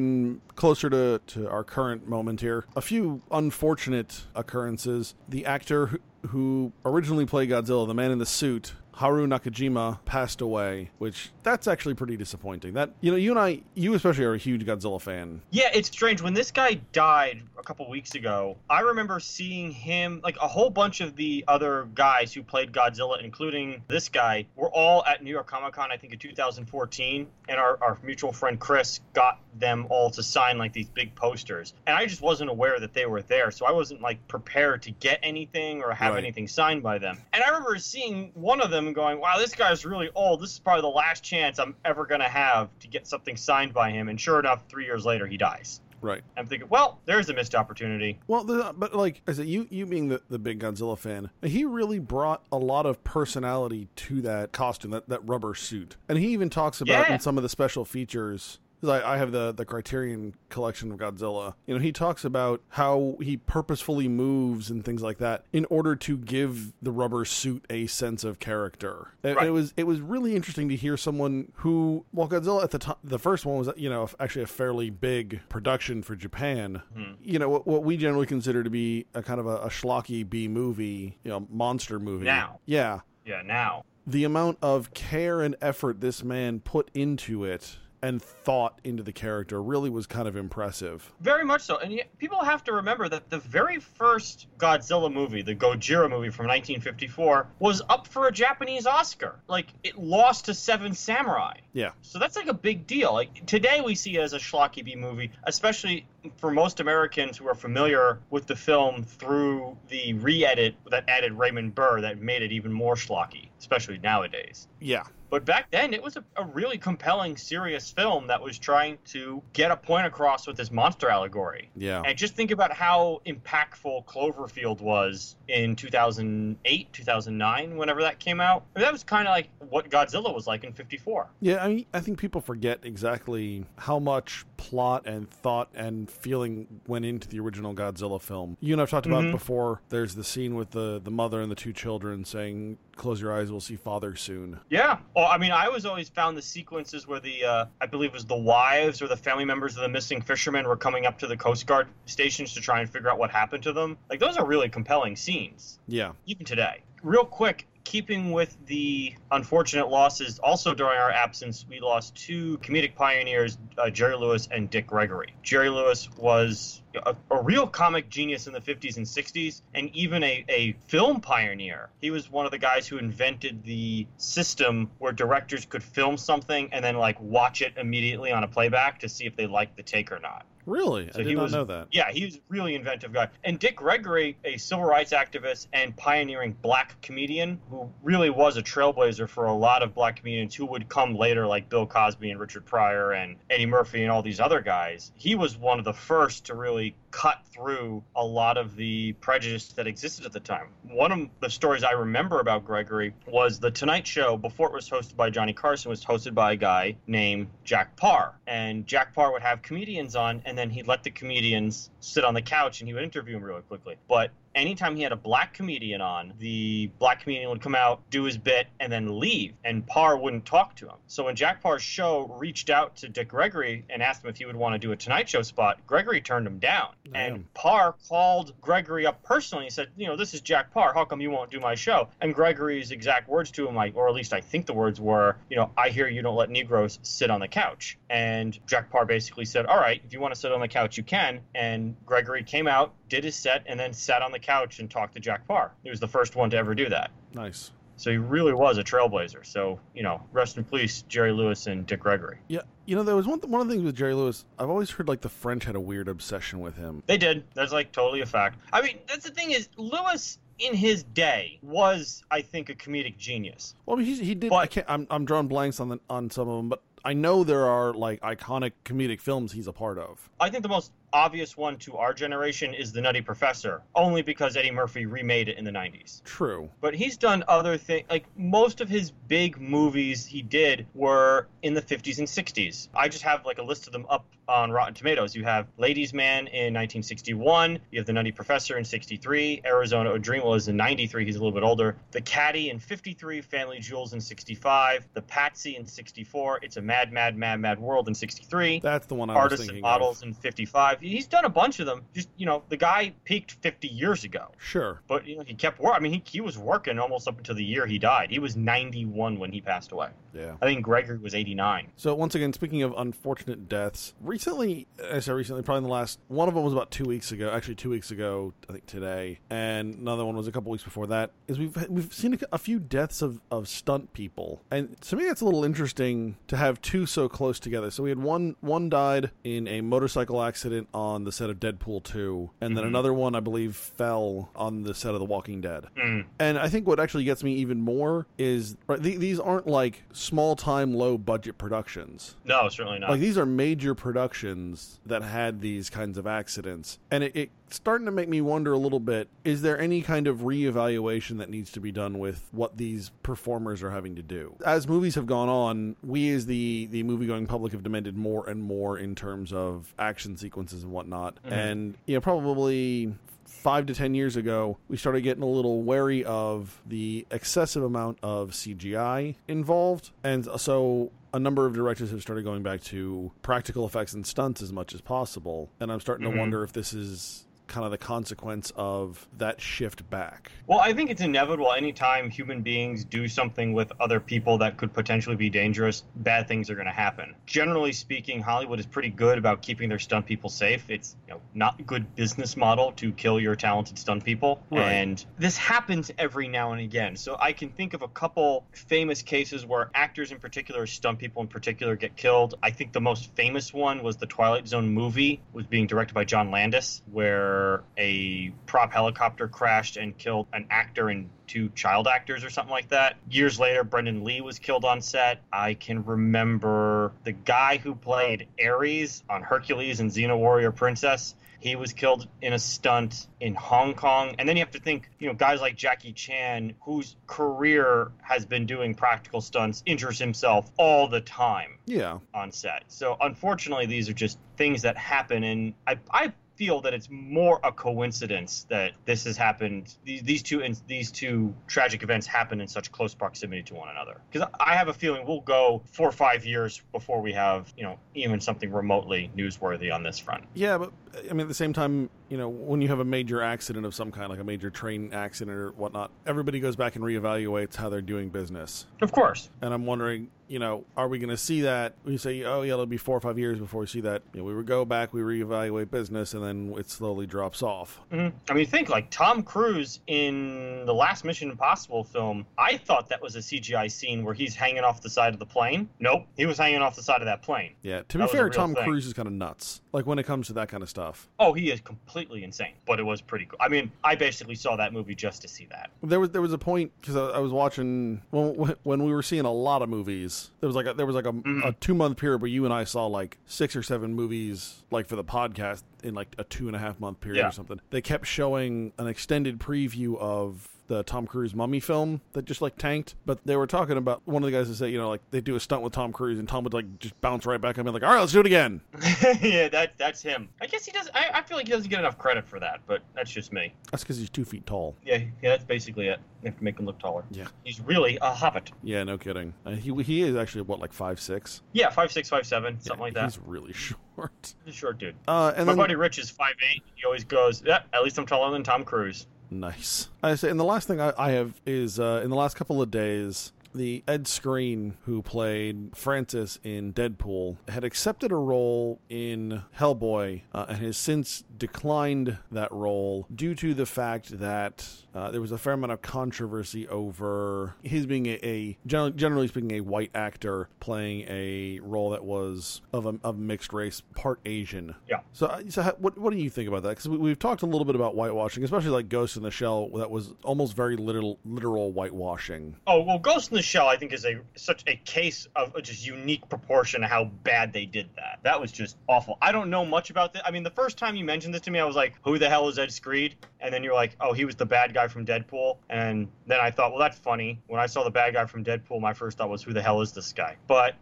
closer 0.55 0.91
to 0.91 1.21
to 1.27 1.49
our 1.49 1.65
current 1.65 2.09
moment 2.09 2.41
here, 2.41 2.65
a 2.75 2.81
few 2.81 3.23
unfortunate 3.31 4.27
occurrences. 4.35 5.15
The 5.29 5.47
actor 5.47 5.87
who, 5.87 5.99
who 6.29 6.73
originally 6.85 7.27
played 7.27 7.51
Godzilla, 7.51 7.87
the 7.87 7.95
man 7.95 8.11
in 8.11 8.19
the 8.19 8.27
suit. 8.27 8.75
Haru 8.97 9.27
Nakajima 9.27 10.03
passed 10.07 10.41
away, 10.41 10.91
which 10.97 11.31
that's 11.43 11.69
actually 11.69 11.93
pretty 11.93 12.17
disappointing. 12.17 12.73
That 12.73 12.93
you 13.03 13.11
know, 13.11 13.19
you 13.19 13.31
and 13.31 13.39
I, 13.39 13.61
you 13.75 13.93
especially 13.93 14.25
are 14.25 14.33
a 14.33 14.39
huge 14.39 14.65
Godzilla 14.65 14.99
fan. 15.01 15.43
Yeah, 15.51 15.69
it's 15.75 15.89
strange. 15.89 16.23
When 16.23 16.33
this 16.33 16.51
guy 16.51 16.81
died 16.93 17.43
a 17.59 17.63
couple 17.63 17.89
weeks 17.91 18.15
ago, 18.15 18.57
I 18.71 18.81
remember 18.81 19.21
seeing 19.21 19.71
him, 19.71 20.23
like 20.25 20.37
a 20.41 20.49
whole 20.49 20.71
bunch 20.71 21.03
of 21.03 21.15
the 21.15 21.45
other 21.47 21.87
guys 21.95 22.33
who 22.33 22.43
played 22.43 22.73
Godzilla, 22.73 23.23
including 23.23 23.83
this 23.87 24.09
guy, 24.09 24.47
were 24.57 24.71
all 24.71 25.05
at 25.05 25.23
New 25.23 25.31
York 25.31 25.47
Comic 25.47 25.75
Con, 25.75 25.93
I 25.93 25.99
think 25.99 26.15
in 26.15 26.19
2014. 26.19 27.27
And 27.49 27.61
our, 27.61 27.79
our 27.83 27.99
mutual 28.03 28.33
friend 28.33 28.59
Chris 28.59 29.01
got 29.13 29.39
them 29.59 29.87
all 29.91 30.11
to 30.11 30.23
sign 30.23 30.59
like 30.59 30.73
these 30.73 30.89
big 30.89 31.15
posters. 31.15 31.75
And 31.87 31.97
I 31.97 32.07
just 32.07 32.23
wasn't 32.23 32.51
aware 32.51 32.81
that 32.81 32.93
they 32.95 33.07
were 33.07 33.23
there. 33.23 33.51
So 33.51 33.67
I 33.67 33.73
wasn't 33.73 34.01
like 34.01 34.27
prepared 34.27 34.83
to 34.83 34.91
get 34.91 35.21
anything 35.23 35.83
or 35.83 35.93
have 35.93 36.15
Right. 36.15 36.25
anything 36.25 36.49
signed 36.49 36.83
by 36.83 36.99
them. 36.99 37.19
And 37.33 37.43
I 37.43 37.49
remember 37.49 37.77
seeing 37.79 38.31
one 38.35 38.61
of 38.61 38.71
them 38.71 38.86
going, 38.93 39.21
wow, 39.21 39.39
this 39.39 39.55
guy's 39.55 39.85
really 39.85 40.11
old. 40.15 40.41
This 40.41 40.53
is 40.53 40.59
probably 40.59 40.83
the 40.83 40.89
last 40.89 41.23
chance 41.23 41.59
I'm 41.59 41.75
ever 41.85 42.07
going 42.07 42.21
to 42.21 42.29
have 42.29 42.69
to 42.81 42.89
get 42.89 43.07
something 43.07 43.37
signed 43.37 43.73
by 43.73 43.91
him. 43.91 44.09
And 44.09 44.21
sure 44.21 44.39
enough, 44.39 44.65
three 44.69 44.85
years 44.85 45.05
later, 45.05 45.27
he 45.27 45.37
dies. 45.37 45.81
Right. 46.03 46.23
I'm 46.37 46.47
thinking, 46.47 46.69
well, 46.69 47.01
there's 47.07 47.31
a 47.31 47.35
missed 47.35 47.55
opportunity. 47.55 48.19
Well, 48.29 48.45
the, 48.45 48.75
but 48.77 48.95
like 48.95 49.23
I 49.27 49.33
said, 49.33 49.47
you 49.47 49.67
you 49.71 49.87
being 49.87 50.09
the, 50.09 50.21
the 50.29 50.39
big 50.39 50.61
Godzilla 50.61 50.97
fan, 50.97 51.31
he 51.43 51.65
really 51.65 51.99
brought 51.99 52.45
a 52.53 52.59
lot 52.59 52.85
of 52.85 53.03
personality 53.03 53.89
to 53.97 54.21
that 54.21 54.53
costume, 54.53 54.91
that, 54.91 55.09
that 55.09 55.27
rubber 55.27 55.55
suit, 55.55 55.97
and 56.09 56.19
he 56.19 56.29
even 56.29 56.51
talks 56.51 56.81
about 56.83 57.09
Yeah. 57.09 57.15
in 57.15 57.21
some 57.21 57.39
of 57.39 57.43
the 57.43 57.49
special 57.49 57.85
features. 57.85 58.61
I, 58.85 59.15
I 59.15 59.17
have 59.17 59.33
the 59.33 59.53
the 59.53 59.65
Criterion 59.65 60.35
collection 60.49 60.93
of 60.93 60.99
Godzilla. 60.99 61.55
You 61.67 61.75
know, 61.75 61.81
he 61.81 61.93
talks 61.93 62.25
about 62.25 62.61
how 62.71 63.17
he 63.21 63.37
purposefully 63.37 64.09
moves 64.09 64.71
and 64.71 64.85
things 64.85 65.03
like 65.03 65.19
that 65.19 65.45
in 65.53 65.65
order 65.67 65.97
to 65.97 66.17
give 66.19 66.73
the 66.83 66.91
rubber 66.93 67.25
suit 67.25 67.65
a 67.71 67.87
sense 67.87 68.23
of 68.25 68.39
character. 68.39 69.13
And 69.23 69.37
Right. 69.37 69.47
It 69.47 69.51
was 69.51 69.73
it 69.77 69.85
was 69.87 70.01
really 70.01 70.37
interesting 70.37 70.69
to 70.69 70.77
hear 70.77 70.97
someone 70.97 71.53
who, 71.57 72.05
well, 72.13 72.29
Godzilla 72.29 72.63
at 72.65 72.71
the 72.71 72.79
time, 72.79 72.97
the 73.03 73.19
first 73.19 73.45
one 73.47 73.59
was 73.59 73.71
you 73.77 73.89
know 73.91 74.09
actually 74.21 74.43
a 74.43 74.47
fairly 74.47 74.91
big 74.91 75.41
production 75.49 76.03
for 76.03 76.15
Japan 76.17 76.83
Hmm. 76.95 77.13
you 77.23 77.39
know 77.39 77.49
what, 77.49 77.67
what 77.67 77.83
we 77.85 77.97
generally 77.97 78.27
consider 78.27 78.63
to 78.63 78.71
be 78.71 79.07
a 79.15 79.23
kind 79.23 79.41
of 79.41 79.47
a, 79.47 79.57
a 79.59 79.69
schlocky 79.69 80.29
B 80.29 80.49
movie, 80.49 81.19
you 81.25 81.31
know, 81.31 81.47
monster 81.51 81.99
movie. 81.99 82.25
Now. 82.27 82.61
yeah, 82.67 83.01
Yeah, 83.25 83.43
now. 83.43 83.85
the 84.07 84.25
amount 84.25 84.59
of 84.63 84.93
care 84.95 85.41
and 85.43 85.57
effort 85.61 86.01
this 86.01 86.23
man 86.23 86.61
put 86.61 86.91
into 86.95 87.45
it 87.45 87.79
and 88.03 88.23
thought 88.23 88.79
into 88.85 89.03
the 89.03 89.13
character 89.13 89.63
really 89.63 89.91
was 89.91 90.07
kind 90.07 90.29
of 90.29 90.37
impressive. 90.37 91.13
Very 91.21 91.45
much 91.45 91.63
so. 91.63 91.79
And 91.79 91.93
yet, 91.93 92.17
people 92.19 92.43
have 92.45 92.63
to 92.65 92.73
remember 92.73 93.09
that 93.09 93.31
the 93.31 93.39
very 93.39 93.79
first 93.81 94.47
Godzilla 94.59 95.13
movie, 95.13 95.43
the 95.43 95.55
Gojira 95.55 96.09
movie 96.09 96.31
from 96.31 96.47
1954, 96.47 97.49
was 97.59 97.83
up 97.89 98.07
for 98.07 98.27
a 98.27 98.33
Japanese 98.33 98.87
Oscar. 98.87 99.37
Like, 99.49 99.69
it 99.83 99.99
lost 99.99 100.47
to 100.47 100.55
Seven 100.55 100.95
Samurai. 100.95 101.55
Yeah, 101.73 101.91
So 102.01 102.19
that's 102.19 102.37
like 102.37 102.47
a 102.47 102.55
big 102.55 102.87
deal. 102.87 103.13
Like 103.13 103.45
today 103.45 103.83
we 103.85 103.95
see 103.95 104.17
it 104.17 104.21
as 104.21 104.33
a 104.33 104.39
schlocky 104.39 104.83
B 104.83 104.97
movie, 104.97 105.31
especially 105.45 106.07
for 106.37 106.51
most 106.51 106.81
Americans 106.81 107.37
who 107.37 107.49
are 107.49 107.55
familiar 107.55 108.19
with 108.31 108.47
the 108.47 108.57
film 108.57 109.03
through 109.03 109.77
the 109.89 110.13
re-edit 110.15 110.75
that 110.91 111.05
added 111.09 111.33
Raymond 111.33 111.75
Burr 111.75 112.01
that 112.01 112.21
made 112.21 112.43
it 112.43 112.53
even 112.53 112.73
more 112.73 112.95
schlocky, 112.95 113.49
especially 113.59 113.99
nowadays. 113.99 114.69
yeah, 114.81 115.03
But 115.31 115.45
back 115.45 115.71
then, 115.71 115.93
it 115.95 116.03
was 116.03 116.17
a, 116.17 116.25
a 116.37 116.45
really 116.45 116.79
compelling, 116.79 117.37
serious 117.37 117.91
film 117.91 118.27
that 118.29 118.41
was 118.41 118.59
trying 118.59 118.99
to 119.07 119.43
get 119.53 119.71
a 119.71 119.77
point 119.77 120.07
across 120.07 120.47
with 120.47 120.57
this 120.57 120.71
monster 120.71 121.09
allegory. 121.09 121.71
yeah, 121.77 122.03
And 122.05 122.17
just 122.17 122.35
think 122.35 122.51
about 122.51 122.73
how 122.73 123.23
impactful 123.27 124.05
Cloverfield 124.07 124.81
was 124.81 125.37
in 125.49 125.75
2008, 125.77 126.93
2009, 126.93 127.77
whenever 127.77 128.03
that 128.03 128.19
came 128.19 128.41
out. 128.41 128.65
I 128.75 128.79
mean, 128.79 128.85
that 128.85 128.93
was 128.93 129.05
kind 129.05 129.27
of 129.27 129.33
like 129.33 129.49
what 129.69 129.89
Godzilla 129.91 130.35
was 130.35 130.47
like 130.47 130.65
in 130.65 130.73
54. 130.73 131.29
yeah. 131.41 131.65
I 131.65 131.69
mean, 131.69 131.87
I 131.95 132.01
think 132.01 132.19
people 132.19 132.41
forget 132.41 132.81
exactly 132.85 133.65
how 133.79 133.99
much 133.99 134.45
plot 134.57 135.07
and 135.07 135.29
thought 135.31 135.69
and 135.75 136.11
feeling 136.11 136.67
went 136.87 137.05
into 137.05 137.29
the 137.29 137.39
original 137.41 137.75
Godzilla 137.75 138.21
film. 138.21 138.57
You 138.61 138.75
and 138.75 138.81
I've 138.83 138.91
talked 138.91 139.07
about 139.07 139.25
Mhm. 139.25 139.33
before. 139.33 139.81
There's 139.89 140.15
the 140.15 140.25
scene 140.25 140.55
with 140.55 140.71
the 140.71 141.01
the 141.03 141.11
mother 141.11 141.41
and 141.41 141.51
the 141.51 141.55
two 141.57 141.73
children 141.73 142.25
saying, 142.25 142.79
"Close 142.97 143.21
your 143.21 143.33
eyes, 143.39 143.51
we'll 143.51 143.61
see 143.61 143.77
father 143.77 144.17
soon." 144.17 144.61
Yeah. 144.71 144.99
Well, 145.15 145.27
I 145.27 145.39
mean, 145.39 145.53
I 145.53 145.67
always 145.67 145.85
always 145.87 146.09
found 146.09 146.37
the 146.37 146.43
sequences 146.43 147.07
where 147.07 147.21
the, 147.21 147.45
uh, 147.45 147.65
I 147.81 147.87
believe 147.87 148.11
it 148.11 148.15
was 148.15 148.25
the 148.25 148.37
wives 148.37 149.03
or 149.03 149.09
the 149.09 149.17
family 149.17 149.45
members 149.45 149.77
of 149.77 149.83
the 149.83 149.89
missing 149.89 150.21
fishermen 150.23 150.67
were 150.67 150.77
coming 150.77 151.07
up 151.07 151.19
to 151.19 151.27
the 151.27 151.37
Coast 151.37 151.67
Guard 151.67 151.89
stations 152.07 152.55
to 152.55 152.61
try 152.61 152.81
and 152.81 152.89
figure 152.91 153.11
out 153.11 153.19
what 153.19 153.31
happened 153.31 153.63
to 153.65 153.73
them. 153.73 153.97
Like, 154.11 154.21
those 154.21 154.37
are 154.37 154.47
really 154.47 154.69
compelling 154.69 155.17
scenes, 155.17 155.79
Yeah, 155.87 156.13
even 156.27 156.45
today. 156.47 156.83
Real 157.03 157.25
quick, 157.25 157.67
keeping 157.87 158.33
with 158.33 158.55
the 158.67 159.15
unfortunate 159.31 159.89
losses, 159.89 160.41
also 160.41 160.75
during 160.75 160.99
our 160.99 161.11
absence, 161.11 161.65
we 161.71 161.79
lost 161.79 162.17
two 162.17 162.59
comedic 162.59 162.97
pioneers, 162.97 163.59
uh, 163.79 163.89
Jerry 163.91 164.17
Lewis 164.17 164.49
and 164.51 164.69
Dick 164.69 164.89
Gregory. 164.89 165.33
Jerry 165.45 165.71
Lewis 165.71 166.11
was 166.19 166.83
a, 166.97 167.15
a, 167.31 167.41
real 167.41 167.67
comic 167.67 168.11
genius 168.11 168.49
in 168.49 168.53
the 168.53 168.61
50s 168.61 168.97
and 168.97 169.07
60s, 169.07 169.63
and 169.73 169.95
even 169.95 170.25
a, 170.25 170.45
a 170.49 170.73
film 170.89 171.21
pioneer. 171.21 171.89
He 172.01 172.11
was 172.11 172.29
one 172.29 172.45
of 172.45 172.51
the 172.51 172.59
guys 172.59 172.89
who 172.89 172.99
invented 172.99 173.63
the 173.63 174.07
system 174.17 174.91
where 174.99 175.13
directors 175.13 175.65
could 175.65 175.85
film 175.85 176.17
something 176.17 176.69
and 176.73 176.85
then 176.85 176.97
like 176.97 177.21
watch 177.21 177.63
it 177.63 177.75
immediately 177.77 178.33
on 178.33 178.43
a 178.43 178.49
playback 178.49 178.99
to 179.01 179.09
see 179.09 179.27
if 179.27 179.37
they 179.37 179.47
liked 179.47 179.77
the 179.77 179.85
take 179.85 180.11
or 180.11 180.19
not. 180.19 180.45
Really? 180.67 181.11
So 181.13 181.21
I 181.21 181.23
did 181.23 181.37
not 181.37 181.45
was, 181.45 181.53
know 181.53 181.65
that. 181.65 181.89
Yeah, 181.93 182.11
he 182.11 182.25
was 182.25 182.37
a 182.37 182.41
really 182.49 182.75
inventive 182.75 183.13
guy. 183.13 183.29
And 183.45 183.59
Dick 183.59 183.77
Gregory, 183.77 184.37
a 184.45 184.57
civil 184.57 184.85
rights 184.85 185.13
activist 185.13 185.69
and 185.73 185.97
pioneering 185.97 186.57
black 186.61 187.01
comedian 187.01 187.61
who 187.71 187.91
really 188.03 188.31
was 188.31 188.57
a 188.57 188.63
trailblazer 188.63 189.29
for 189.29 189.47
a 189.47 189.55
lot 189.55 189.83
of 189.83 189.95
black 189.95 190.17
comedians 190.17 190.55
who 190.55 190.67
would 190.67 190.89
come 190.89 191.15
later, 191.15 191.47
like 191.47 191.69
Bill 191.69 191.87
Cosby 191.87 192.31
and 192.31 192.41
Richard 192.41 192.67
Pryor 192.67 193.13
and 193.13 193.37
Eddie 193.49 193.67
Murphy 193.67 194.03
and 194.03 194.11
all 194.11 194.23
these 194.23 194.41
other 194.41 194.61
guys. 194.61 195.13
He 195.15 195.37
was 195.37 195.57
one 195.57 195.79
of 195.79 195.85
the 195.85 195.93
first 195.93 196.47
to 196.47 196.55
really 196.55 196.97
cut 197.17 197.41
through 197.51 198.05
a 198.15 198.23
lot 198.23 198.59
of 198.59 198.77
the 198.77 199.15
prejudice 199.15 199.69
that 199.69 199.87
existed 199.87 200.27
at 200.27 200.33
the 200.33 200.41
time. 200.41 200.67
One 200.83 201.11
of 201.11 201.31
the 201.41 201.49
stories 201.49 201.83
I 201.83 201.93
remember 201.93 202.41
about 202.41 202.67
Gregory 202.67 203.15
was 203.27 203.59
the 203.59 203.71
Tonight 203.71 204.07
Show, 204.07 204.37
before 204.37 204.69
it 204.69 204.75
was 204.75 204.91
hosted 204.91 205.17
by 205.17 205.31
Johnny 205.31 205.55
Carson, 205.55 205.89
was 205.89 206.05
hosted 206.05 206.35
by 206.35 206.53
a 206.53 206.57
guy 206.57 206.97
named 207.07 207.47
Jack 207.65 207.97
Paar. 207.97 208.35
And 208.47 208.87
Jack 208.87 209.15
Parr 209.15 209.33
would 209.33 209.41
have 209.41 209.63
comedians 209.63 210.15
on, 210.15 210.43
and 210.45 210.59
then 210.59 210.69
he'd 210.69 210.87
let 210.87 211.05
the 211.05 211.11
comedians 211.11 211.89
sit 212.07 212.25
on 212.25 212.35
the 212.35 212.43
couch 212.43 212.81
and 212.81 212.89
he 212.89 212.95
would 212.95 213.03
interview 213.03 213.37
him 213.37 213.43
really 213.43 213.63
quickly. 213.63 213.97
But 214.09 214.31
anytime 214.55 214.97
he 214.97 215.03
had 215.03 215.13
a 215.13 215.17
black 215.17 215.55
comedian 215.55 216.01
on, 216.01 216.33
the 216.39 216.91
black 216.99 217.21
comedian 217.21 217.51
would 217.51 217.61
come 217.61 217.75
out, 217.75 218.01
do 218.11 218.25
his 218.25 218.39
bit, 218.39 218.69
and 218.81 218.91
then 218.91 219.21
leave, 219.21 219.53
and 219.65 219.87
Paar 219.87 220.17
wouldn't 220.17 220.47
talk 220.47 220.75
to 220.77 220.87
him. 220.87 220.97
So 221.09 221.25
when 221.25 221.37
Jack 221.37 221.63
Paar's 221.63 221.83
show 221.83 222.27
reached 222.39 222.71
out 222.71 222.97
to 222.97 223.09
Dick 223.09 223.29
Gregory 223.29 223.85
and 223.91 224.03
asked 224.03 224.25
him 224.25 224.31
if 224.31 224.37
he 224.37 224.47
would 224.47 224.57
want 224.57 224.75
to 224.75 224.79
do 224.79 224.93
a 224.93 224.97
Tonight 224.97 225.29
Show 225.29 225.43
spot, 225.43 225.87
Gregory 225.87 226.21
turned 226.21 226.47
him 226.47 226.59
down. 226.59 226.89
Damn. 227.05 227.35
And 227.35 227.55
Paar 227.55 227.95
called 228.09 228.59
Gregory 228.61 229.07
up 229.07 229.23
personally 229.23 229.67
and 229.67 229.73
said, 229.73 229.89
You 229.97 230.07
know, 230.07 230.17
this 230.17 230.33
is 230.33 230.41
Jack 230.41 230.73
Paar. 230.73 230.95
How 230.95 231.05
come 231.05 231.21
you 231.21 231.31
won't 231.31 231.51
do 231.51 231.61
my 231.61 231.75
show? 231.75 232.09
And 232.21 232.35
Gregory's 232.35 232.93
exact 232.93 233.29
words 233.29 233.51
to 233.53 233.69
him, 233.69 233.75
like, 233.75 233.97
or 233.97 234.09
at 234.09 234.15
least 234.15 234.33
I 234.33 234.41
think 234.41 234.67
the 234.67 234.75
words 234.75 235.01
were, 235.01 235.37
You 235.51 235.57
know, 235.57 235.71
I 235.77 235.91
hear 235.91 236.09
you 236.09 236.23
don't 236.23 236.37
let 236.37 236.51
Negroes 236.51 236.99
sit 237.03 237.31
on 237.31 237.41
the 237.41 237.49
couch. 237.49 237.99
And 238.09 238.59
Jack 238.67 238.91
Paar 238.91 239.05
basically 239.05 239.45
said, 239.45 239.67
All 239.67 239.79
right, 239.79 240.01
if 240.05 240.13
you 240.13 240.21
want 240.21 240.35
to 240.35 240.41
sit 240.41 240.53
on 240.53 240.61
the 240.61 240.69
couch, 240.69 240.97
you 240.97 241.05
can. 241.05 241.41
And 241.55 241.96
Gregory 242.05 242.43
came 242.43 242.69
out, 242.69 242.95
did 243.09 243.25
his 243.25 243.37
set, 243.37 243.63
and 243.67 243.79
then 243.79 243.93
sat 243.93 244.23
on 244.23 244.33
the 244.33 244.39
couch 244.39 244.79
and 244.79 244.91
talked 244.91 245.15
to 245.15 245.21
Jack 245.21 245.47
Paar. 245.47 245.73
He 245.83 245.91
was 245.91 246.01
the 246.01 246.09
first 246.09 246.37
one 246.37 246.51
to 246.51 246.57
ever 246.57 246.75
do 246.75 246.89
that. 246.89 247.11
Nice. 247.35 247.73
So 247.97 248.11
he 248.11 248.19
really 248.19 248.53
was 248.53 248.79
a 248.79 248.85
trailblazer. 248.85 249.45
So 249.45 249.81
you 249.95 250.03
know, 250.03 250.23
rest 250.33 250.59
in 250.59 250.65
peace, 250.65 251.03
Jerry 251.09 251.33
Lewis 251.33 251.67
and 251.67 251.87
Dick 251.87 252.01
Gregory. 252.01 252.39
Yeah, 252.49 252.61
you 252.85 252.95
know, 252.95 253.03
there 253.03 253.17
was 253.17 253.27
one 253.27 253.41
th- 253.41 253.51
one 253.51 253.61
of 253.61 253.69
the 253.69 253.75
things 253.75 253.85
with 253.85 253.97
Jerry 253.97 254.15
Lewis. 254.15 254.45
I've 254.59 254.69
always 254.69 254.91
heard 254.91 255.09
like 255.09 255.23
the 255.23 255.29
French 255.29 255.65
had 255.65 255.77
a 255.77 255.81
weird 255.81 256.09
obsession 256.09 256.61
with 256.61 256.77
him. 256.77 257.03
They 257.07 257.17
did. 257.17 257.45
That's 257.55 257.73
like 257.73 257.93
totally 257.93 258.21
a 258.21 258.27
fact. 258.27 258.59
I 258.73 258.83
mean, 258.83 258.99
that's 259.09 259.25
the 259.25 259.31
thing 259.31 259.53
is 259.53 259.69
Lewis 259.77 260.39
in 260.59 260.75
his 260.75 261.03
day 261.03 261.59
was, 261.63 262.23
I 262.31 262.43
think, 262.43 262.71
a 262.71 262.75
comedic 262.75 263.17
genius. 263.19 263.75
Well, 263.85 263.99
I 263.99 264.03
mean, 264.03 264.15
he 264.15 264.35
did. 264.35 264.51
But, 264.51 264.57
I 264.57 264.67
can't. 264.67 264.87
I'm 264.89 265.07
I'm 265.11 265.25
drawing 265.25 265.49
blanks 265.49 265.81
on 265.81 265.89
the 265.89 266.01
on 266.11 266.31
some 266.31 266.49
of 266.49 266.57
them, 266.59 266.69
but 266.69 266.83
I 267.07 267.13
know 267.13 267.45
there 267.45 267.67
are 267.67 267.95
like 267.95 268.21
iconic 268.23 268.73
comedic 268.85 269.21
films 269.21 269.53
he's 269.53 269.69
a 269.69 269.73
part 269.73 269.97
of. 269.97 270.29
I 270.41 270.51
think 270.51 270.65
the 270.65 270.69
most 270.69 270.91
obvious 271.13 271.57
one 271.57 271.77
to 271.79 271.97
our 271.97 272.13
generation 272.13 272.75
is 272.75 272.93
The 272.93 273.01
Nutty 273.01 273.21
Professor, 273.21 273.81
only 273.95 274.23
because 274.23 274.57
Eddie 274.57 274.73
Murphy 274.73 275.07
remade 275.07 275.49
it 275.49 275.57
in 275.57 275.65
the 275.65 275.71
90s. 275.71 276.23
True. 276.25 276.69
But 276.81 276.95
he's 276.95 277.17
done 277.17 277.45
other 277.47 277.79
things. 277.79 278.07
Like 278.11 278.27
most 278.37 278.81
of 278.81 278.89
his 278.89 279.13
big 279.13 279.61
movies 279.61 280.27
he 280.27 280.43
did 280.43 280.87
were 280.95 281.47
in 281.63 281.75
the 281.75 281.81
50s 281.81 282.19
and 282.19 282.27
60s. 282.27 282.89
I 282.95 283.09
just 283.09 283.23
have 283.23 283.47
like 283.47 283.59
a 283.59 283.63
list 283.63 283.87
of 283.87 283.93
them 283.93 284.07
up 284.11 284.27
on 284.49 284.71
Rotten 284.71 284.95
Tomatoes. 284.95 285.35
You 285.35 285.45
have 285.45 285.69
Ladies 285.79 286.13
Man 286.13 286.49
in 286.49 286.75
1961. 286.75 287.79
You 287.91 288.01
have 288.01 288.07
The 288.07 288.13
Nutty 288.13 288.33
Professor 288.33 288.77
in 288.77 288.85
63. 288.85 289.63
Arizona 289.65 290.19
Dream 290.19 290.45
was 290.45 290.69
in 290.69 290.77
93. 290.77 291.25
He's 291.25 291.37
a 291.37 291.39
little 291.39 291.53
bit 291.53 291.63
older. 291.63 291.97
The 292.11 292.21
Caddy 292.21 292.71
in 292.71 292.79
53. 292.79 293.41
Family 293.41 293.79
Jewels 293.79 294.13
in 294.13 294.21
65. 294.21 295.09
The 295.15 295.23
Patsy 295.23 295.77
in 295.77 295.87
64. 295.87 296.61
It's 296.63 296.77
a 296.77 296.83
Mad, 296.97 297.13
Mad, 297.13 297.37
Mad, 297.37 297.61
Mad 297.61 297.79
World 297.79 298.09
in 298.09 298.15
63. 298.15 298.81
That's 298.81 299.07
the 299.07 299.15
one 299.15 299.29
I 299.29 299.35
Artists 299.35 299.61
was 299.61 299.69
thinking 299.69 299.77
and 299.77 299.83
Models 299.83 300.23
of. 300.23 300.29
in 300.29 300.35
55 300.35 301.01
he's 301.01 301.27
done 301.27 301.45
a 301.45 301.49
bunch 301.49 301.79
of 301.81 301.87
them. 301.87 302.03
Just 302.15 302.29
you 302.37 302.47
know, 302.47 302.63
the 302.69 302.77
guy 302.77 303.13
peaked 303.25 303.53
50 303.61 303.89
years 303.89 304.25
ago. 304.25 304.53
Sure. 304.59 305.01
But 305.07 305.27
you 305.27 305.37
know, 305.37 305.45
he 305.47 305.55
kept 305.55 305.79
working. 305.79 305.97
I 305.97 306.01
mean, 306.01 306.13
he 306.13 306.23
he 306.25 306.41
was 306.41 306.57
working 306.57 306.99
almost 306.99 307.29
up 307.29 307.37
until 307.37 307.55
the 307.55 307.65
year 307.65 307.87
he 307.87 307.99
died. 307.99 308.31
He 308.31 308.39
was 308.39 308.57
91 308.57 309.39
when 309.39 309.53
he 309.53 309.61
passed 309.61 309.93
away. 309.93 310.09
Yeah. 310.37 310.57
I 310.61 310.67
think 310.67 310.83
Gregory 310.83 311.19
was 311.19 311.35
89. 311.35 311.93
So 311.97 312.15
once 312.15 312.35
again, 312.35 312.53
speaking 312.53 312.83
of 312.83 312.95
unfortunate 312.97 313.69
deaths, 313.69 314.15
recently, 314.21 314.87
I 315.13 315.21
say 315.21 315.33
recently, 315.33 315.63
probably 315.63 315.79
in 315.79 315.85
the 315.85 315.91
last 315.91 316.19
one 316.29 316.49
of 316.49 316.55
them 316.55 316.65
was 316.65 316.73
about 316.73 316.91
two 316.91 317.05
weeks 317.05 317.33
ago. 317.33 317.51
Actually, 317.51 317.77
two 317.77 317.91
weeks 317.91 318.11
ago, 318.11 318.53
I 318.69 318.73
think 318.73 318.87
today, 318.87 319.41
and 319.51 319.95
another 319.95 320.25
one 320.25 320.37
was 320.37 320.47
a 320.47 320.53
couple 320.53 320.71
weeks 320.71 320.85
before 320.85 321.07
that. 321.09 321.31
Is 321.49 321.59
we've 321.59 321.89
we've 321.89 322.13
seen 322.13 322.35
a, 322.35 322.39
a 322.53 322.59
few 322.59 322.79
deaths 322.79 323.23
of 323.23 323.41
of 323.51 323.69
stunt 323.69 324.13
people, 324.13 324.63
and 324.71 325.01
to 325.03 325.17
me, 325.17 325.25
that's 325.25 325.41
a 325.41 325.45
little 325.45 325.65
interesting 325.65 326.37
to 326.49 326.57
have 326.57 326.81
two 326.81 327.07
so 327.07 327.29
close 327.29 327.59
together. 327.59 327.91
So 327.91 328.03
we 328.03 328.11
had 328.11 328.19
one 328.19 328.57
one 328.61 328.89
died 328.89 329.31
in 329.45 329.69
a 329.69 329.81
motorcycle 329.81 330.43
accident 330.43 330.89
on 330.93 331.25
the 331.25 331.33
set 331.33 331.51
of 331.51 331.59
Deadpool 331.59 332.03
2, 332.05 332.51
and 332.61 332.71
mm-hmm. 332.71 332.77
then 332.77 332.85
another 332.85 333.13
one, 333.13 333.35
I 333.35 333.41
believe, 333.41 333.77
fell 333.77 334.51
on 334.55 334.83
the 334.83 334.95
set 334.95 335.15
of 335.15 335.21
The 335.21 335.25
Walking 335.25 335.61
Dead. 335.61 335.87
Mm. 335.97 336.27
And 336.39 336.59
I 336.59 336.69
think 336.69 336.87
what 336.87 337.01
actually 337.01 337.25
gets 337.25 337.43
me 337.43 337.55
even 337.55 337.81
more 337.81 338.27
is 338.39 338.77
right, 338.87 339.03
th- 339.03 339.19
these 339.19 339.41
aren't 339.41 339.67
like 339.67 340.03
small 340.27 340.57
time, 340.57 340.93
low 340.95 341.17
budget 341.17 341.59
productions. 341.59 342.37
No, 342.45 342.69
certainly 342.69 342.99
not. 342.99 343.11
Like 343.11 343.21
these 343.21 343.39
are 343.39 343.47
major 343.47 343.95
productions 343.95 344.99
that 345.07 345.23
had 345.23 345.61
these 345.61 345.89
kinds 345.89 346.19
of 346.19 346.27
accidents. 346.27 346.99
And 347.11 347.25
it, 347.25 347.37
it 347.37 347.51
starting 347.71 348.07
to 348.07 348.13
make 348.13 348.29
me 348.29 348.41
wonder 348.41 348.73
a 348.73 348.79
little 348.79 349.01
bit 349.01 349.29
is 349.45 349.63
there 349.63 349.79
any 349.79 350.01
kind 350.01 350.27
of 350.27 350.39
reevaluation 350.39 351.39
that 351.39 351.51
needs 351.51 351.71
to 351.73 351.81
be 351.81 351.91
done 351.91 352.19
with 352.19 352.49
what 352.53 352.77
these 352.77 353.11
performers 353.23 353.83
are 353.83 353.91
having 353.91 354.15
to 354.15 354.23
do 354.23 354.55
as 354.65 354.87
movies 354.87 355.17
have 355.17 355.27
gone 355.27 355.49
on 355.49 355.97
we 356.05 356.31
as 356.31 356.47
the 356.47 356.87
the 356.93 357.03
movie 357.03 357.27
going 357.27 357.45
public 357.45 357.73
have 357.73 357.83
demanded 357.83 358.17
more 358.17 358.49
and 358.49 358.63
more 358.63 358.97
in 358.99 359.17
terms 359.17 359.53
of 359.53 359.93
action 359.99 360.37
sequences 360.37 360.85
and 360.85 360.93
whatnot 360.93 361.35
mm-hmm. 361.43 361.53
and 361.53 361.95
you 362.07 362.15
know 362.15 362.21
probably 362.21 363.13
five 363.47 363.87
to 363.87 363.95
ten 363.95 364.15
years 364.15 364.37
ago, 364.37 364.79
we 364.89 364.97
started 364.97 365.23
getting 365.23 365.43
a 365.43 365.49
little 365.49 365.83
wary 365.83 366.25
of 366.25 366.81
the 366.87 367.27
excessive 367.31 367.83
amount 367.83 368.19
of 368.23 368.51
CGI 368.51 369.37
involved. 369.49 370.11
And 370.23 370.49
so 370.59 371.13
a 371.33 371.39
number 371.39 371.67
of 371.67 371.75
directors 371.75 372.11
have 372.11 372.23
started 372.23 372.45
going 372.45 372.63
back 372.63 372.83
to 372.85 373.31
practical 373.43 373.87
effects 373.87 374.13
and 374.13 374.27
stunts 374.27 374.63
as 374.63 374.73
much 374.73 374.95
as 374.95 375.01
possible. 375.01 375.71
And 375.81 375.93
I'm 375.93 376.01
starting 376.01 376.27
mm-hmm. 376.27 376.37
to 376.37 376.41
wonder 376.41 376.63
if 376.63 376.73
this 376.73 376.93
is 376.93 377.45
kind 377.67 377.85
of 377.85 377.91
the 377.91 377.99
consequence 377.99 378.73
of 378.77 379.29
that 379.37 379.61
shift 379.61 380.09
back? 380.11 380.51
Well, 380.67 380.81
I 380.81 380.93
think 380.93 381.11
it's 381.11 381.21
inevitable 381.21 381.73
anytime 381.73 382.31
human 382.31 382.63
beings 382.63 383.05
do 383.05 383.29
something 383.29 383.73
with 383.73 383.93
other 384.01 384.21
people 384.21 384.59
that 384.59 384.77
could 384.77 384.93
potentially 384.93 385.37
be 385.37 385.51
dangerous, 385.51 386.05
bad 386.17 386.49
things 386.49 386.71
are 386.71 386.75
going 386.75 386.87
to 386.87 386.93
happen. 386.93 387.35
Generally 387.47 387.93
speaking, 387.93 388.41
Hollywood 388.41 388.81
is 388.81 388.87
pretty 388.87 389.11
good 389.11 389.39
about 389.39 389.63
keeping 389.63 389.89
their 389.89 389.99
stunt 389.99 390.27
people 390.27 390.51
safe. 390.51 390.91
It's 390.91 391.17
you 391.27 391.35
know, 391.35 391.41
not 391.55 391.81
a 391.81 391.83
good 391.83 392.15
business 392.15 392.57
model 392.57 392.93
to 392.93 393.13
kill 393.13 393.41
your 393.41 393.57
talented 393.57 393.99
stunt 393.99 394.25
people. 394.25 394.63
Right. 394.71 394.93
And 394.93 395.25
this 395.39 395.57
happens 395.57 396.11
every 396.19 396.49
now 396.49 396.73
and 396.73 396.81
again. 396.81 397.17
So 397.17 397.37
I 397.41 397.53
can 397.53 397.71
think 397.71 397.95
of 397.95 398.03
a 398.03 398.09
couple 398.09 398.67
famous 398.73 399.23
cases 399.23 399.65
where 399.65 399.91
actors 399.95 400.33
in 400.33 400.39
particular, 400.39 400.87
stunt 400.87 401.19
people 401.19 401.43
in 401.43 401.49
particular, 401.49 401.97
get 401.97 402.17
killed. 402.17 402.55
I 402.63 402.71
think 402.71 402.93
the 402.93 403.01
most 403.01 403.35
famous 403.35 403.73
one 403.73 404.03
was 404.03 404.17
the 404.17 404.27
Twilight 404.27 404.69
Zone 404.69 404.89
movie, 404.89 405.41
was 405.53 405.67
being 405.67 405.87
directed 405.87 406.15
by 406.15 406.25
John 406.25 406.51
Landis, 406.51 407.03
where 407.11 407.56
where 407.57 407.85
a 407.97 408.51
prop 408.67 408.93
helicopter 408.93 409.49
crashed 409.49 409.97
and 409.97 410.17
killed 410.17 410.47
an 410.53 410.67
actor 410.71 411.09
and 411.09 411.31
two 411.47 411.69
child 411.71 412.09
actors 412.09 412.45
or 412.45 412.51
something 412.51 412.73
like 412.73 412.89
that. 412.89 413.17
Years 413.31 413.59
later, 413.59 413.85
Brandon 413.85 414.25
Lee 414.25 414.41
was 414.41 414.59
killed 414.59 414.85
on 414.85 415.01
set. 415.01 415.43
I 415.53 415.75
can 415.75 416.05
remember 416.05 417.13
the 417.25 417.33
guy 417.33 417.79
who 417.79 417.95
played 417.95 418.49
Ares 418.63 419.23
on 419.31 419.43
Hercules 419.43 420.01
and 420.01 420.11
Xena 420.11 420.37
Warrior 420.37 420.73
Princess. 420.73 421.35
He 421.59 421.75
was 421.75 421.93
killed 421.95 422.29
in 422.43 422.53
a 422.53 422.59
stunt 422.59 423.27
in 423.41 423.55
Hong 423.55 423.95
Kong. 423.95 424.37
And 424.39 424.49
then 424.49 424.57
you 424.57 424.63
have 424.63 424.73
to 424.73 424.81
think, 424.81 425.09
you 425.19 425.27
know, 425.27 425.35
guys 425.35 425.61
like 425.61 425.75
Jackie 425.75 426.13
Chan, 426.13 426.75
whose 426.83 427.17
career 427.27 428.13
has 428.21 428.45
been 428.45 428.67
doing 428.67 428.95
practical 428.95 429.41
stunts, 429.41 429.83
injures 429.87 430.19
himself 430.19 430.71
all 430.77 431.09
the 431.09 431.21
time. 431.21 431.79
Yeah. 431.87 432.19
On 432.35 432.53
set. 432.53 432.85
So 432.89 433.17
unfortunately, 433.21 433.87
these 433.87 434.09
are 434.09 434.13
just 434.15 434.39
things 434.57 434.83
that 434.83 434.97
happen. 434.97 435.43
And 435.45 435.75
I, 435.87 435.99
I 436.11 436.33
feel 436.57 436.81
that 436.81 436.95
it's 436.95 437.09
more 437.11 437.61
a 437.63 437.71
coincidence 437.71 438.67
that 438.69 438.93
this 439.05 439.25
has 439.25 439.37
happened. 439.37 439.95
These, 440.05 440.23
these 440.23 440.43
two 440.43 440.63
these 440.87 441.11
two 441.11 441.55
tragic 441.67 442.03
events 442.03 442.27
happen 442.27 442.61
in 442.61 442.67
such 442.67 442.91
close 442.91 443.15
proximity 443.15 443.63
to 443.65 443.75
one 443.75 443.89
another. 443.89 444.21
Because 444.31 444.49
I 444.59 444.75
have 444.75 444.89
a 444.89 444.95
feeling 444.95 445.27
we'll 445.27 445.41
go 445.41 445.83
four 445.93 446.09
or 446.09 446.13
five 446.13 446.45
years 446.45 446.83
before 446.93 447.21
we 447.21 447.33
have 447.33 447.73
you 447.77 447.85
know 447.85 447.99
even 448.15 448.41
something 448.41 448.73
remotely 448.73 449.31
newsworthy 449.37 449.93
on 449.93 450.03
this 450.03 450.19
front. 450.19 450.45
Yeah, 450.55 450.79
but 450.79 450.93
I 451.29 451.33
mean 451.33 451.41
at 451.41 451.49
the 451.49 451.55
same 451.55 451.73
time, 451.73 452.11
you 452.29 452.37
know, 452.37 452.49
when 452.49 452.81
you 452.81 452.89
have 452.89 453.01
a 453.01 453.05
major 453.05 453.43
accident 453.43 453.87
of 453.87 453.95
some 453.95 454.11
kind, 454.11 454.29
like 454.29 454.41
a 454.41 454.45
major 454.45 454.71
train 454.71 455.13
accident 455.13 455.57
or 455.57 455.71
whatnot, 455.73 456.11
everybody 456.27 456.61
goes 456.61 456.77
back 456.77 456.97
and 456.97 457.05
reevaluates 457.05 457.77
how 457.77 457.89
they're 457.89 458.03
doing 458.03 458.29
business. 458.29 458.87
Of 459.01 459.13
course. 459.13 459.49
And 459.63 459.73
I'm 459.73 459.87
wondering, 459.87 460.29
you 460.49 460.59
know, 460.59 460.85
are 460.97 461.09
we 461.09 461.19
going 461.19 461.31
to 461.31 461.37
see 461.37 461.63
that? 461.63 461.95
We 462.05 462.17
say, 462.19 462.45
oh, 462.45 462.63
yeah, 462.63 462.75
it'll 462.75 462.87
be 462.87 462.97
four 462.97 463.17
or 463.17 463.21
five 463.21 463.39
years 463.39 463.59
before 463.59 463.81
we 463.81 463.87
see 463.87 464.01
that. 464.03 464.23
You 464.33 464.41
know, 464.41 464.45
we 464.45 464.55
would 464.55 464.67
go 464.67 464.85
back, 464.85 465.13
we 465.13 465.21
reevaluate 465.21 465.91
business, 465.91 466.35
and 466.35 466.43
then 466.43 466.75
it 466.79 466.89
slowly 466.89 467.27
drops 467.27 467.63
off. 467.63 468.01
Mm-hmm. 468.13 468.37
I 468.49 468.55
mean, 468.55 468.67
think 468.67 468.89
like 468.89 469.11
Tom 469.11 469.43
Cruise 469.43 470.01
in 470.07 470.85
the 470.87 470.95
last 470.95 471.25
Mission 471.25 471.51
Impossible 471.51 472.05
film. 472.05 472.47
I 472.59 472.77
thought 472.77 473.09
that 473.09 473.21
was 473.21 473.37
a 473.37 473.41
CGI 473.41 473.91
scene 473.91 474.25
where 474.25 474.35
he's 474.35 474.55
hanging 474.55 474.85
off 474.85 475.01
the 475.01 475.11
side 475.11 475.33
of 475.33 475.39
the 475.39 475.47
plane. 475.47 475.89
Nope, 476.01 476.27
he 476.37 476.47
was 476.47 476.59
hanging 476.59 476.83
off 476.83 476.97
the 476.97 477.03
side 477.03 477.23
of 477.23 477.27
that 477.27 477.43
plane. 477.43 477.75
Yeah, 477.83 478.03
to 478.09 478.19
be 478.19 478.27
fair, 478.29 478.49
Tom 478.49 478.75
thing. 478.75 478.85
Cruise 478.85 479.07
is 479.07 479.13
kind 479.13 479.27
of 479.27 479.35
nuts. 479.35 479.81
Like 479.97 480.05
when 480.05 480.19
it 480.19 480.25
comes 480.25 480.49
to 480.49 480.53
that 480.53 480.69
kind 480.69 480.83
of 480.83 480.91
stuff. 480.91 481.27
Oh, 481.39 481.55
he 481.55 481.71
is 481.71 481.81
completely 481.81 482.45
insane. 482.45 482.75
But 482.85 483.01
it 483.01 483.03
was 483.03 483.23
pretty 483.23 483.47
cool. 483.47 483.57
I 483.63 483.69
mean, 483.69 483.91
I 484.05 484.15
basically 484.15 484.55
saw 484.55 484.77
that 484.77 484.93
movie 484.93 485.15
just 485.15 485.41
to 485.41 485.49
see 485.49 485.67
that. 485.71 485.91
There 486.03 486.21
was 486.21 486.29
there 486.33 486.43
was 486.43 486.53
a 486.53 486.59
point 486.59 486.93
because 487.01 487.17
I, 487.17 487.29
I, 487.29 487.39
was 487.39 487.51
watching 487.51 488.21
when 488.31 488.75
when 488.83 489.05
we 489.05 489.13
were 489.15 489.23
seeing 489.23 489.47
a 489.47 489.51
lot 489.51 489.81
of 489.81 489.89
movies. 489.89 490.51
There 490.61 490.67
was 490.67 490.77
like 490.77 490.85
a, 490.85 490.93
there 490.93 491.07
was 491.07 491.15
like 491.15 491.25
a, 491.25 491.33
mm-hmm. 491.33 491.67
a 491.67 491.73
two 491.73 491.95
month 491.95 492.19
period 492.19 492.43
where 492.43 492.51
you 492.51 492.67
and 492.67 492.75
I 492.75 492.85
saw 492.85 493.07
like 493.07 493.39
six 493.47 493.75
or 493.75 493.83
seven 493.83 494.13
movies 494.13 494.85
like 494.91 495.09
for 495.09 495.17
the 495.17 495.25
podcast 495.25 495.83
in 496.07 496.15
like 496.15 496.35
a 496.39 496.45
two 496.45 496.67
and 496.69 496.77
a 496.77 496.79
half 496.79 497.01
month 497.01 497.21
period 497.21 497.41
yeah. 497.41 497.49
or 497.49 497.53
something. 497.53 497.81
They 497.91 498.01
kept 498.01 498.27
showing 498.27 498.93
an 498.99 499.07
extended 499.07 499.59
preview 499.59 500.17
of 500.19 500.69
the 500.89 501.03
Tom 501.03 501.27
Cruise 501.27 501.55
mummy 501.55 501.81
film 501.81 502.21
that 502.33 502.45
just 502.45 502.63
like 502.63 502.77
tanked. 502.77 503.15
But 503.25 503.45
they 503.45 503.57
were 503.57 503.67
talking 503.67 503.97
about 503.97 504.23
one 504.25 504.43
of 504.43 504.51
the 504.51 504.57
guys 504.57 504.69
that 504.69 504.77
said, 504.77 504.91
you 504.91 504.99
know, 504.99 505.09
like 505.09 505.21
they 505.31 505.41
do 505.41 505.57
a 505.57 505.61
stunt 505.61 505.83
with 505.83 505.93
Tom 505.93 506.13
Cruise 506.13 506.39
and 506.39 506.49
Tom 506.49 506.65
would 506.65 506.75
like 506.75 506.99
just 506.99 507.21
bounce 507.21 507.47
right 507.47 507.61
back 507.61 507.79
up 507.79 507.87
and 507.87 507.93
like, 507.93 508.03
all 508.03 508.13
right, 508.13 508.21
let's 508.21 508.33
do 508.33 508.41
it 508.41 508.47
again. 508.47 508.81
yeah, 509.41 509.69
that 509.69 509.93
that's 509.99 510.23
him. 510.23 510.49
I 510.61 510.67
guess 510.67 510.85
he 510.85 510.93
does. 510.93 511.09
I, 511.15 511.31
I 511.35 511.43
feel 511.43 511.57
like 511.57 511.67
he 511.67 511.73
doesn't 511.73 511.91
get 511.91 511.99
enough 511.99 512.19
credit 512.19 512.47
for 512.47 512.61
that, 512.61 512.81
but 512.87 513.03
that's 513.15 513.31
just 513.31 513.53
me. 513.53 513.73
That's 513.91 514.03
because 514.03 514.19
he's 514.19 514.31
two 514.31 514.45
feet 514.45 514.67
tall. 514.67 514.95
Yeah, 515.05 515.17
yeah, 515.17 515.51
that's 515.51 515.65
basically 515.65 516.09
it. 516.09 516.21
You 516.43 516.51
have 516.51 516.59
to 516.59 516.65
make 516.65 516.79
him 516.79 516.87
look 516.87 516.99
taller. 516.99 517.25
Yeah, 517.31 517.47
he's 517.65 517.81
really 517.81 518.19
a 518.21 518.33
hobbit. 518.33 518.71
Yeah, 518.83 519.03
no 519.05 519.19
kidding. 519.19 519.55
Uh, 519.65 519.71
he 519.71 519.93
he 520.03 520.23
is 520.23 520.37
actually 520.37 520.63
what 520.63 520.79
like 520.81 520.93
five 520.93 521.21
six. 521.21 521.63
Yeah, 521.73 521.91
five 521.91 522.13
six, 522.13 522.29
five 522.29 522.47
seven, 522.47 522.81
something 522.81 523.01
like 523.01 523.15
that. 523.15 523.25
He's 523.25 523.39
really 523.45 523.73
short. 523.75 524.55
He's 524.65 524.75
a 524.75 524.77
short 524.77 524.99
dude. 524.99 525.17
Uh, 525.27 525.53
and 525.57 525.67
my 525.67 525.73
then, 525.73 525.79
buddy 525.79 525.95
Rich 525.95 526.19
is 526.19 526.31
five 526.31 526.55
eight. 526.71 526.83
He 526.95 527.05
always 527.05 527.25
goes, 527.25 527.63
"Yeah, 527.65 527.81
at 527.93 528.03
least 528.03 528.19
I'm 528.19 528.27
taller 528.27 528.51
than 528.53 528.63
Tom 528.63 528.85
Cruise." 528.85 529.27
Nice. 529.51 530.09
I 530.23 530.35
say, 530.35 530.51
and 530.51 530.59
the 530.59 530.65
last 530.65 530.89
thing 530.89 531.01
I, 531.01 531.13
I 531.17 531.31
have 531.33 531.61
is 531.65 532.01
uh, 532.01 532.21
in 532.25 532.31
the 532.31 532.37
last 532.37 532.57
couple 532.57 532.83
of 532.83 532.91
days, 532.91 533.53
the 533.77 534.03
Ed 534.09 534.25
Skrein, 534.25 534.95
who 535.05 535.23
played 535.23 535.91
Francis 535.95 536.59
in 536.65 536.93
Deadpool, 536.93 537.57
had 537.69 537.85
accepted 537.85 538.33
a 538.33 538.37
role 538.37 539.01
in 539.09 539.63
Hellboy 539.79 540.43
uh, 540.53 540.67
and 540.69 540.79
has 540.79 540.97
since 540.97 541.45
declined 541.57 542.39
that 542.51 542.73
role 542.73 543.27
due 543.35 543.55
to 543.55 543.75
the 543.75 543.87
fact 543.87 544.39
that 544.39 544.87
uh, 545.15 545.31
there 545.31 545.41
was 545.41 545.53
a 545.53 545.59
fair 545.59 545.73
amount 545.73 545.93
of 545.93 546.03
controversy 546.03 546.87
over 546.89 547.75
his 547.83 548.07
being 548.07 548.27
a, 548.27 548.39
a 548.43 548.79
generally 548.87 549.49
speaking 549.49 549.73
a 549.73 549.81
white 549.81 550.11
actor 550.15 550.69
playing 550.81 551.27
a 551.29 551.81
role 551.83 552.11
that 552.11 552.25
was 552.25 552.83
of 552.93 553.07
a 553.07 553.19
of 553.25 553.39
mixed 553.39 553.73
race, 553.73 554.03
part 554.15 554.41
Asian. 554.45 554.95
Yeah. 555.09 555.21
So, 555.33 555.47
uh, 555.47 555.63
so 555.69 555.83
what 555.99 556.19
what 556.19 556.33
do 556.33 556.39
you 556.39 556.51
think 556.51 556.69
about 556.69 556.83
that? 556.83 556.91
Because 556.91 557.09
we, 557.09 557.31
have 557.31 557.39
talked 557.39 557.63
a 557.63 557.67
little 557.67 557.85
bit 557.85 557.95
about 557.95 558.15
whitewashing, 558.15 558.63
especially 558.65 558.91
like 558.91 559.09
Ghost 559.09 559.37
in 559.37 559.43
the 559.43 559.51
Shell, 559.51 559.91
that 559.97 560.11
was 560.11 560.35
almost 560.43 560.75
very 560.75 560.97
literal 560.97 561.39
literal 561.45 561.93
whitewashing. 561.93 562.77
Oh 562.87 563.03
well, 563.03 563.19
Ghost 563.19 563.51
in 563.51 563.57
the 563.57 563.63
Shell, 563.67 563.89
I 563.89 563.97
think 563.97 564.13
is 564.13 564.25
a 564.25 564.41
such 564.57 564.83
a 564.87 564.97
case 564.97 565.49
of 565.57 565.81
just 565.83 566.07
unique 566.07 566.49
proportion 566.49 567.03
of 567.03 567.11
how 567.11 567.25
bad 567.25 567.73
they 567.73 567.87
did 567.87 568.09
that. 568.17 568.41
That 568.43 568.61
was 568.61 568.71
just 568.73 568.97
awful. 569.09 569.39
I 569.41 569.53
don't 569.53 569.71
know 569.71 569.85
much 569.85 570.11
about 570.11 570.35
that. 570.35 570.47
I 570.47 570.51
mean, 570.51 570.63
the 570.63 570.71
first 570.71 570.99
time 570.99 571.17
you 571.17 571.25
mentioned 571.25 571.55
this 571.55 571.63
to 571.63 571.71
me, 571.71 571.79
I 571.79 571.85
was 571.85 571.97
like, 571.97 572.15
"Who 572.23 572.39
the 572.39 572.49
hell 572.49 572.69
is 572.69 572.79
Ed 572.79 572.91
Skrein?" 572.91 573.35
And 573.61 573.73
then 573.73 573.83
you're 573.83 573.95
like, 573.95 574.17
"Oh, 574.21 574.33
he 574.33 574.45
was 574.45 574.57
the 574.57 574.67
bad 574.67 574.93
guy." 574.93 575.07
guy 575.07 575.13
from 575.13 575.25
Deadpool, 575.25 575.77
and 575.89 576.29
then 576.47 576.61
I 576.61 576.71
thought, 576.71 576.91
well, 576.91 577.01
that's 577.01 577.19
funny. 577.19 577.61
When 577.67 577.81
I 577.81 577.87
saw 577.87 578.05
the 578.05 578.11
bad 578.11 578.35
guy 578.35 578.47
from 578.47 578.65
Deadpool, 578.65 579.01
my 579.01 579.13
first 579.13 579.39
thought 579.39 579.49
was, 579.49 579.63
who 579.63 579.73
the 579.73 579.83
hell 579.83 580.01
is 580.01 580.13
this 580.13 580.33
guy? 580.33 580.57
But 580.67 580.95